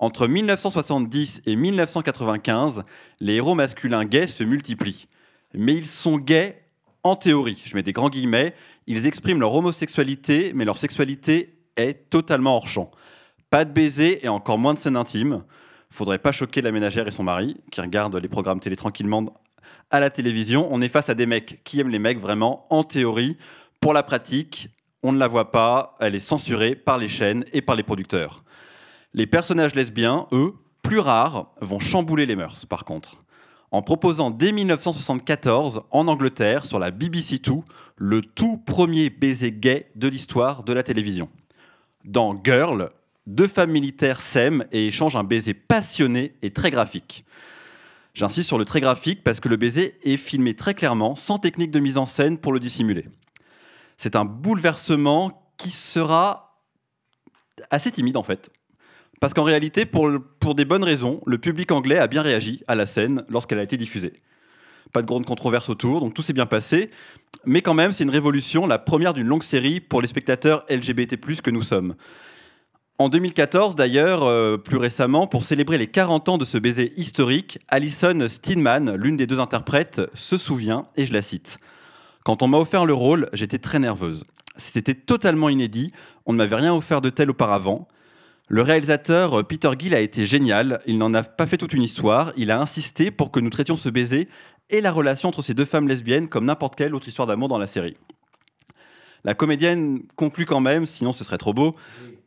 [0.00, 2.84] Entre 1970 et 1995,
[3.20, 5.08] les héros masculins gays se multiplient.
[5.52, 6.62] Mais ils sont gays
[7.02, 8.54] en théorie, je mets des grands guillemets,
[8.86, 12.90] ils expriment leur homosexualité, mais leur sexualité est totalement hors champ.
[13.50, 15.44] Pas de baiser et encore moins de scènes intimes.
[15.90, 19.34] Faudrait pas choquer la ménagère et son mari, qui regardent les programmes télé tranquillement
[19.90, 20.66] à la télévision.
[20.70, 23.36] On est face à des mecs qui aiment les mecs vraiment, en théorie.
[23.80, 24.70] Pour la pratique,
[25.02, 28.44] on ne la voit pas, elle est censurée par les chaînes et par les producteurs.
[29.12, 33.22] Les personnages lesbiens, eux, plus rares, vont chambouler les mœurs, par contre
[33.70, 37.64] en proposant dès 1974 en Angleterre sur la BBC Two
[37.96, 41.28] le tout premier baiser gay de l'histoire de la télévision.
[42.04, 42.90] Dans Girl,
[43.26, 47.24] deux femmes militaires s'aiment et échangent un baiser passionné et très graphique.
[48.14, 51.70] J'insiste sur le très graphique parce que le baiser est filmé très clairement, sans technique
[51.70, 53.06] de mise en scène pour le dissimuler.
[53.96, 56.58] C'est un bouleversement qui sera
[57.70, 58.50] assez timide en fait.
[59.20, 62.86] Parce qu'en réalité, pour, des bonnes raisons, le public anglais a bien réagi à la
[62.86, 64.14] scène lorsqu'elle a été diffusée.
[64.92, 66.90] Pas de grande controverse autour, donc tout s'est bien passé.
[67.44, 71.18] Mais quand même, c'est une révolution, la première d'une longue série pour les spectateurs LGBT+,
[71.18, 71.94] que nous sommes.
[72.96, 77.58] En 2014, d'ailleurs, euh, plus récemment, pour célébrer les 40 ans de ce baiser historique,
[77.68, 81.58] Alison Steinman, l'une des deux interprètes, se souvient, et je la cite
[82.24, 84.24] Quand on m'a offert le rôle, j'étais très nerveuse.
[84.56, 85.92] C'était totalement inédit,
[86.26, 87.86] on ne m'avait rien offert de tel auparavant.
[88.52, 90.80] Le réalisateur euh, Peter Gill a été génial.
[90.84, 92.32] Il n'en a pas fait toute une histoire.
[92.36, 94.28] Il a insisté pour que nous traitions ce baiser
[94.70, 97.58] et la relation entre ces deux femmes lesbiennes comme n'importe quelle autre histoire d'amour dans
[97.58, 97.96] la série.
[99.22, 101.76] La comédienne conclut quand même, sinon ce serait trop beau,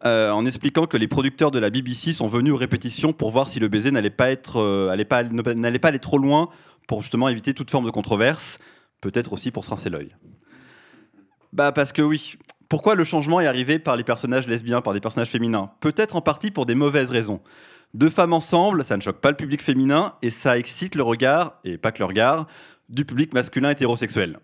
[0.05, 3.49] euh, en expliquant que les producteurs de la BBC sont venus aux répétitions pour voir
[3.49, 6.47] si le baiser n'allait pas, être, euh, pas, n'allait pas aller trop loin
[6.87, 8.59] pour justement éviter toute forme de controverse,
[9.01, 10.15] peut-être aussi pour se rincer l'œil.
[11.51, 12.37] Bah parce que oui,
[12.73, 15.69] pourquoi le changement est arrivé par les personnages lesbiens, par des personnages féminins?
[15.79, 17.39] Peut-être en partie pour des mauvaises raisons.
[17.93, 21.59] Deux femmes ensemble, ça ne choque pas le public féminin et ça excite le regard,
[21.63, 22.47] et pas que le regard,
[22.89, 24.39] du public masculin hétérosexuel.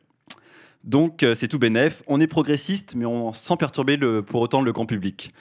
[0.83, 4.71] Donc euh, c'est tout bénef, on est progressiste mais on, sans perturber pour autant le
[4.73, 5.33] grand public.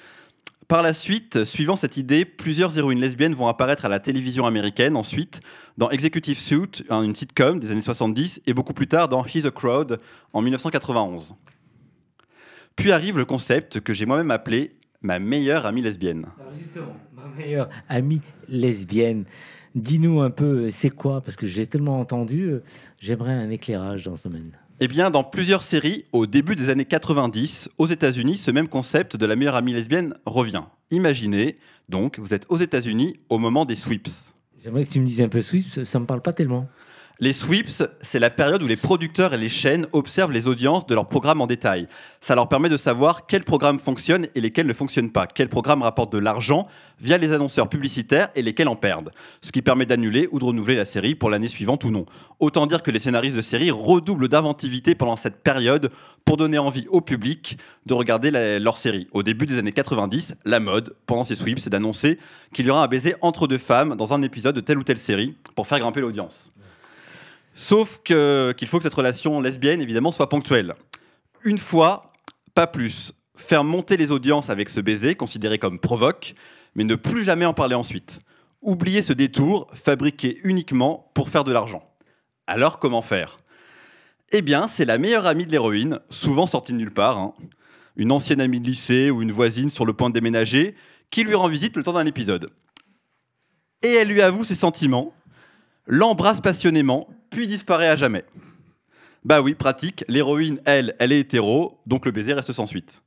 [0.66, 4.96] Par la suite, suivant cette idée, plusieurs héroïnes lesbiennes vont apparaître à la télévision américaine
[4.96, 5.42] ensuite,
[5.76, 9.50] dans Executive Suit, une sitcom des années 70, et beaucoup plus tard dans He's a
[9.50, 10.00] Crowd
[10.32, 11.34] en 1991.
[12.78, 14.70] Puis arrive le concept que j'ai moi-même appelé
[15.02, 16.26] ma meilleure amie lesbienne.
[16.38, 19.24] Alors justement, ma meilleure amie lesbienne.
[19.74, 21.20] Dis-nous un peu, c'est quoi?
[21.20, 22.62] Parce que j'ai tellement entendu, euh,
[23.00, 24.52] j'aimerais un éclairage dans ce domaine.
[24.78, 29.16] Eh bien, dans plusieurs séries, au début des années 90, aux États-Unis, ce même concept
[29.16, 30.62] de la meilleure amie lesbienne revient.
[30.92, 31.58] Imaginez,
[31.88, 34.32] donc, vous êtes aux États-Unis au moment des sweeps.
[34.62, 36.68] J'aimerais que tu me dises un peu sweeps, ça ne me parle pas tellement.
[37.20, 40.94] Les sweeps, c'est la période où les producteurs et les chaînes observent les audiences de
[40.94, 41.88] leurs programmes en détail.
[42.20, 45.82] Ça leur permet de savoir quels programmes fonctionnent et lesquels ne fonctionnent pas, quels programmes
[45.82, 46.68] rapportent de l'argent
[47.00, 49.10] via les annonceurs publicitaires et lesquels en perdent,
[49.42, 52.06] ce qui permet d'annuler ou de renouveler la série pour l'année suivante ou non.
[52.38, 55.90] Autant dire que les scénaristes de série redoublent d'inventivité pendant cette période
[56.24, 59.08] pour donner envie au public de regarder leur série.
[59.10, 62.20] Au début des années 90, la mode, pendant ces sweeps, c'est d'annoncer
[62.54, 64.98] qu'il y aura un baiser entre deux femmes dans un épisode de telle ou telle
[64.98, 66.52] série pour faire grimper l'audience.
[67.58, 70.76] Sauf qu'il faut que cette relation lesbienne, évidemment, soit ponctuelle.
[71.42, 72.12] Une fois,
[72.54, 73.12] pas plus.
[73.34, 76.36] Faire monter les audiences avec ce baiser, considéré comme provoque,
[76.76, 78.20] mais ne plus jamais en parler ensuite.
[78.62, 81.82] Oublier ce détour, fabriqué uniquement pour faire de l'argent.
[82.46, 83.38] Alors comment faire?
[84.30, 87.34] Eh bien, c'est la meilleure amie de l'héroïne, souvent sortie de nulle part, hein.
[87.96, 90.76] une ancienne amie de lycée ou une voisine sur le point de déménager,
[91.10, 92.50] qui lui rend visite le temps d'un épisode.
[93.82, 95.12] Et elle lui avoue ses sentiments,
[95.88, 98.24] l'embrasse passionnément, puis disparaît à jamais.
[99.24, 103.02] Bah oui, pratique, l'héroïne, elle, elle est hétéro, donc le baiser reste sans suite.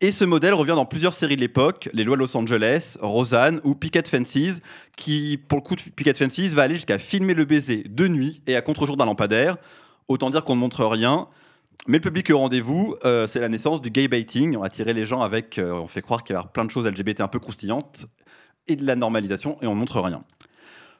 [0.00, 3.74] Et ce modèle revient dans plusieurs séries de l'époque, Les Lois Los Angeles, Roseanne ou
[3.74, 4.60] Picket Fences,
[4.96, 8.54] qui, pour le coup, Picket Fences va aller jusqu'à filmer le baiser de nuit et
[8.54, 9.56] à contre-jour d'un lampadaire.
[10.06, 11.26] Autant dire qu'on ne montre rien.
[11.88, 14.56] Mais le public au rendez-vous, euh, c'est la naissance du gay baiting.
[14.56, 16.86] On va les gens avec, euh, on fait croire qu'il y a plein de choses
[16.86, 18.06] LGBT un peu croustillantes
[18.68, 20.22] et de la normalisation et on ne montre rien.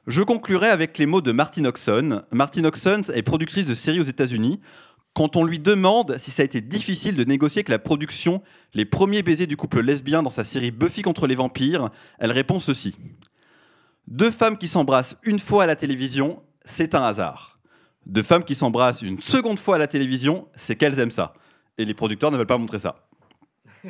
[0.09, 2.23] Je conclurai avec les mots de Martin Oxon.
[2.31, 4.59] Martin Oxon est productrice de séries aux États-Unis.
[5.13, 8.41] Quand on lui demande si ça a été difficile de négocier avec la production
[8.73, 12.57] les premiers baisers du couple lesbien dans sa série Buffy contre les vampires, elle répond
[12.57, 12.97] ceci.
[14.07, 17.59] Deux femmes qui s'embrassent une fois à la télévision, c'est un hasard.
[18.07, 21.35] Deux femmes qui s'embrassent une seconde fois à la télévision, c'est qu'elles aiment ça.
[21.77, 23.07] Et les producteurs ne veulent pas montrer ça.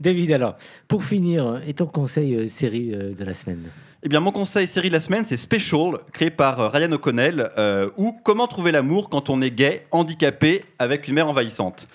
[0.00, 0.56] David, alors,
[0.86, 3.68] pour finir, et ton conseil euh, série euh, de la semaine?
[4.04, 7.50] Eh bien, mon conseil série de la semaine, c'est Special, créé par euh, Ryan O'Connell,
[7.58, 11.88] euh, ou Comment trouver l'amour quand on est gay, handicapé, avec une mère envahissante.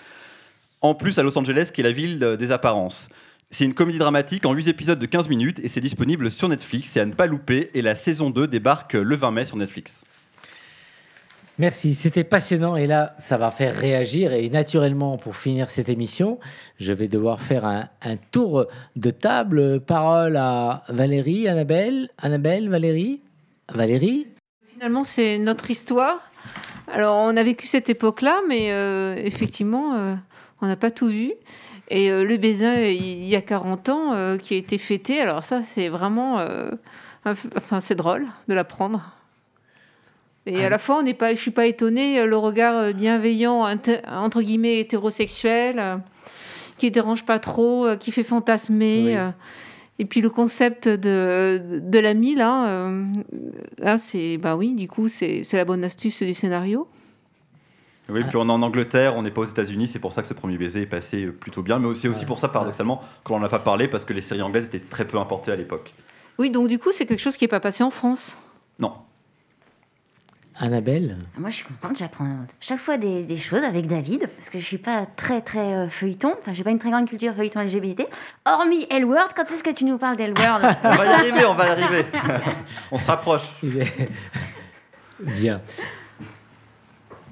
[0.82, 3.08] En plus, à Los Angeles, qui est la ville des apparences.
[3.50, 6.94] C'est une comédie dramatique en 8 épisodes de 15 minutes et c'est disponible sur Netflix.
[6.94, 10.03] Et à ne pas louper, et la saison 2 débarque le 20 mai sur Netflix.
[11.56, 16.40] Merci, c'était passionnant et là, ça va faire réagir et naturellement, pour finir cette émission,
[16.80, 19.80] je vais devoir faire un, tour de table.
[19.80, 23.20] Parole à Valérie, Annabelle, Annabelle, Valérie,
[23.72, 24.26] Valérie.
[24.72, 26.28] Finalement, c'est notre histoire.
[26.92, 30.16] Alors, on a vécu cette époque-là, mais euh, effectivement, euh,
[30.60, 31.34] on n'a pas tout vu.
[31.88, 35.20] Et euh, le baiser, il y a 40 ans, qui a été fêté.
[35.20, 36.44] Alors ça, c'est vraiment...
[37.24, 39.14] enfin, c'est drôle de l'apprendre.
[40.46, 40.68] Et à ah.
[40.68, 43.66] la fois, on n'est pas, je suis pas étonnée, euh, le regard euh, bienveillant,
[44.06, 45.96] entre guillemets, hétérosexuel, euh,
[46.76, 49.16] qui dérange pas trop, qui fait fantasmer.
[50.00, 52.90] Et puis le concept de, de l'ami, là,
[53.78, 56.88] là c'est, bah oui, du coup, c'est la bonne astuce du scénario.
[58.08, 60.28] Oui, puis on est en Angleterre, on n'est pas aux États-Unis, c'est pour ça que
[60.28, 63.46] ce premier baiser est passé plutôt bien, mais c'est aussi pour ça, paradoxalement, qu'on n'en
[63.46, 65.94] a pas parlé, parce que les séries anglaises étaient très peu importées à l'époque.
[66.38, 68.36] Oui, donc du coup, c'est quelque chose qui n'est pas passé en France?
[68.80, 68.94] Non.
[70.56, 71.98] Annabelle ah, Moi, je suis contente.
[71.98, 75.88] J'apprends chaque fois des, choses avec David, parce que je suis pas très, très euh,
[75.88, 76.34] feuilleton.
[76.38, 78.06] Enfin, j'ai pas une très grande culture feuilleton LGBT.
[78.44, 81.66] Hormis L-Word, quand est-ce que tu nous parles d'L-Word On va y arriver, on va
[81.66, 82.06] y arriver.
[82.92, 83.50] on se rapproche.
[85.20, 85.60] Bien.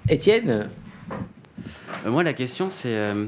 [0.08, 0.68] Étienne
[2.04, 2.94] euh, Moi, la question, c'est...
[2.94, 3.26] Euh,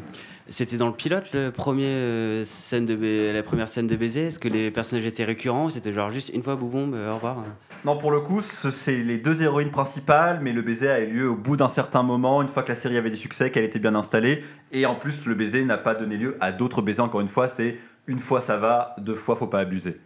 [0.48, 4.28] c'était dans le pilote, le premier, scène de la première scène de baiser?
[4.28, 7.44] Est-ce que les personnages étaient récurrents C'était genre juste une fois, boum, au revoir
[7.84, 11.28] non, pour le coup, c'est les deux héroïnes principales, mais le baiser a eu lieu
[11.28, 13.78] au bout d'un certain moment, une fois que la série avait des succès, qu'elle était
[13.78, 14.42] bien installée.
[14.72, 17.50] Et en plus, le baiser n'a pas donné lieu à d'autres baisers, encore une fois.
[17.50, 17.76] C'est
[18.06, 19.98] une fois ça va, deux fois faut pas abuser.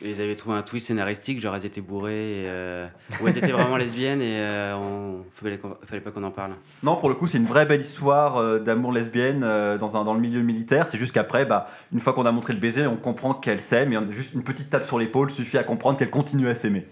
[0.00, 2.86] Et ils avaient trouvé un twist scénaristique, genre elles étaient bourrées, et, euh,
[3.20, 6.52] ou elles étaient vraiment lesbiennes et euh, on fallait, fallait pas qu'on en parle.
[6.84, 10.04] Non, pour le coup, c'est une vraie belle histoire euh, d'amour lesbienne euh, dans, un,
[10.04, 10.86] dans le milieu militaire.
[10.86, 13.92] C'est juste qu'après, bah, une fois qu'on a montré le baiser, on comprend qu'elle s'aime,
[13.92, 16.86] et juste une petite tape sur l'épaule suffit à comprendre qu'elle continue à s'aimer.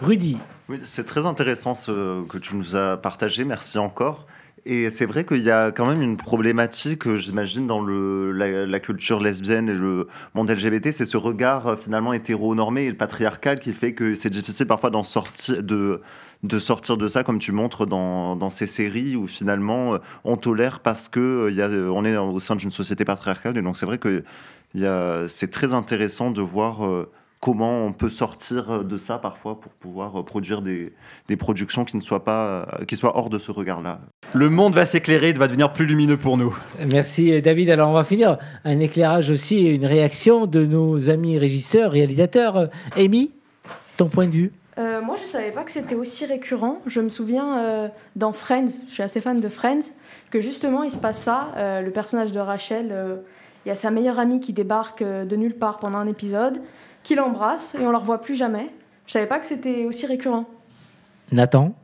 [0.00, 0.38] Rudy.
[0.68, 4.26] Oui, c'est très intéressant ce que tu nous as partagé, merci encore.
[4.66, 9.20] Et c'est vrai qu'il y a quand même une problématique, euh, j'imagine, dans la, culture
[9.20, 13.92] lesbienne et le monde LGBT, c'est ce regard euh, finalement hétéronormé et patriarcal qui fait
[13.92, 16.00] que c'est difficile parfois de,
[16.58, 21.08] sortir de ça, comme tu montres dans, ces séries où finalement euh, on tolère parce
[21.08, 21.52] que
[21.90, 23.58] on est au sein d'une société patriarcale.
[23.58, 24.24] Et donc c'est vrai que
[25.28, 27.06] c'est très intéressant de voir
[27.44, 30.94] comment on peut sortir de ça parfois pour pouvoir produire des,
[31.28, 34.00] des productions qui ne soient pas qui soient hors de ce regard-là.
[34.32, 36.56] Le monde va s'éclairer, va devenir plus lumineux pour nous.
[36.90, 37.68] Merci David.
[37.68, 42.70] Alors on va finir un éclairage aussi et une réaction de nos amis régisseurs, réalisateurs.
[42.96, 43.30] Amy,
[43.98, 44.52] ton point de vue?
[44.78, 46.80] Euh, moi, je ne savais pas que c'était aussi récurrent.
[46.86, 49.90] Je me souviens euh, dans Friends, je suis assez fan de Friends,
[50.30, 51.52] que justement, il se passe ça.
[51.56, 52.92] Euh, le personnage de Rachel,
[53.64, 56.60] il y a sa meilleure amie qui débarque de nulle part pendant un épisode
[57.04, 58.70] qui l'embrasse et on ne la revoit plus jamais.
[59.06, 60.46] Je savais pas que c'était aussi récurrent.
[61.30, 61.74] Nathan?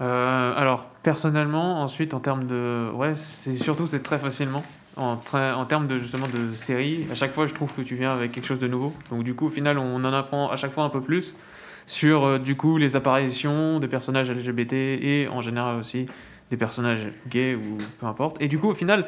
[0.00, 2.90] Euh, Alors, personnellement, ensuite, en termes de.
[2.94, 4.62] Ouais, c'est surtout, c'est très facilement.
[4.96, 8.10] En, en termes de, justement de série, à chaque fois, je trouve que tu viens
[8.10, 8.92] avec quelque chose de nouveau.
[9.10, 11.34] Donc, du coup, au final, on en apprend à chaque fois un peu plus
[11.86, 16.06] sur, euh, du coup, les apparitions des personnages LGBT et en général aussi
[16.50, 18.36] des personnages gays ou peu importe.
[18.40, 19.06] Et du coup, au final,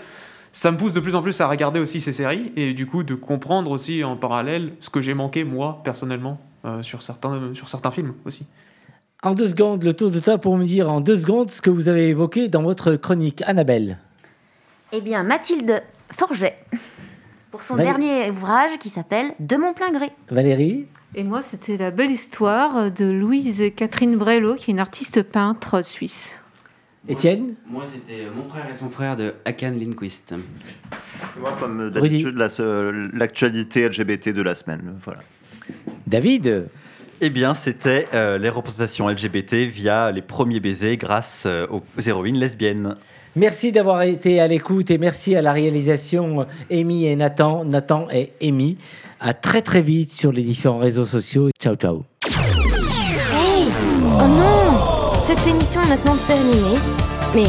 [0.56, 3.02] ça me pousse de plus en plus à regarder aussi ces séries et du coup
[3.02, 7.68] de comprendre aussi en parallèle ce que j'ai manqué moi personnellement euh, sur, certains, sur
[7.68, 8.46] certains films aussi.
[9.22, 11.68] En deux secondes, le tour de table pour me dire en deux secondes ce que
[11.68, 13.42] vous avez évoqué dans votre chronique.
[13.44, 13.98] Annabelle.
[14.92, 15.82] Eh bien, Mathilde
[16.12, 16.56] Forget,
[17.50, 20.10] pour son dernier ouvrage qui s'appelle De mon plein gré.
[20.30, 20.86] Valérie.
[21.14, 25.82] Et moi, c'était la belle histoire de Louise Catherine Brello, qui est une artiste peintre
[25.82, 26.34] suisse.
[27.08, 30.34] Étienne Moi, c'était mon frère et son frère de Hakan Lindquist.
[31.38, 34.94] Moi, comme d'habitude, l'actualité LGBT de la semaine.
[35.04, 35.20] Voilà.
[36.06, 36.66] David
[37.22, 42.36] eh bien, c'était euh, les représentations LGBT via les premiers baisers grâce euh, aux héroïnes
[42.36, 42.96] lesbiennes.
[43.36, 48.32] Merci d'avoir été à l'écoute et merci à la réalisation Amy et Nathan, Nathan et
[48.42, 48.76] Amy.
[49.18, 51.48] À très très vite sur les différents réseaux sociaux.
[51.58, 52.04] Ciao ciao.
[52.26, 53.66] Hey
[54.02, 54.65] Oh non
[55.26, 56.78] cette émission est maintenant terminée,
[57.34, 57.46] mais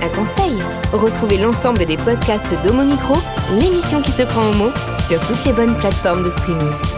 [0.00, 0.62] un conseil,
[0.92, 3.14] retrouvez l'ensemble des podcasts d'Homo Micro,
[3.58, 4.70] l'émission qui se prend au mot,
[5.04, 6.95] sur toutes les bonnes plateformes de streaming.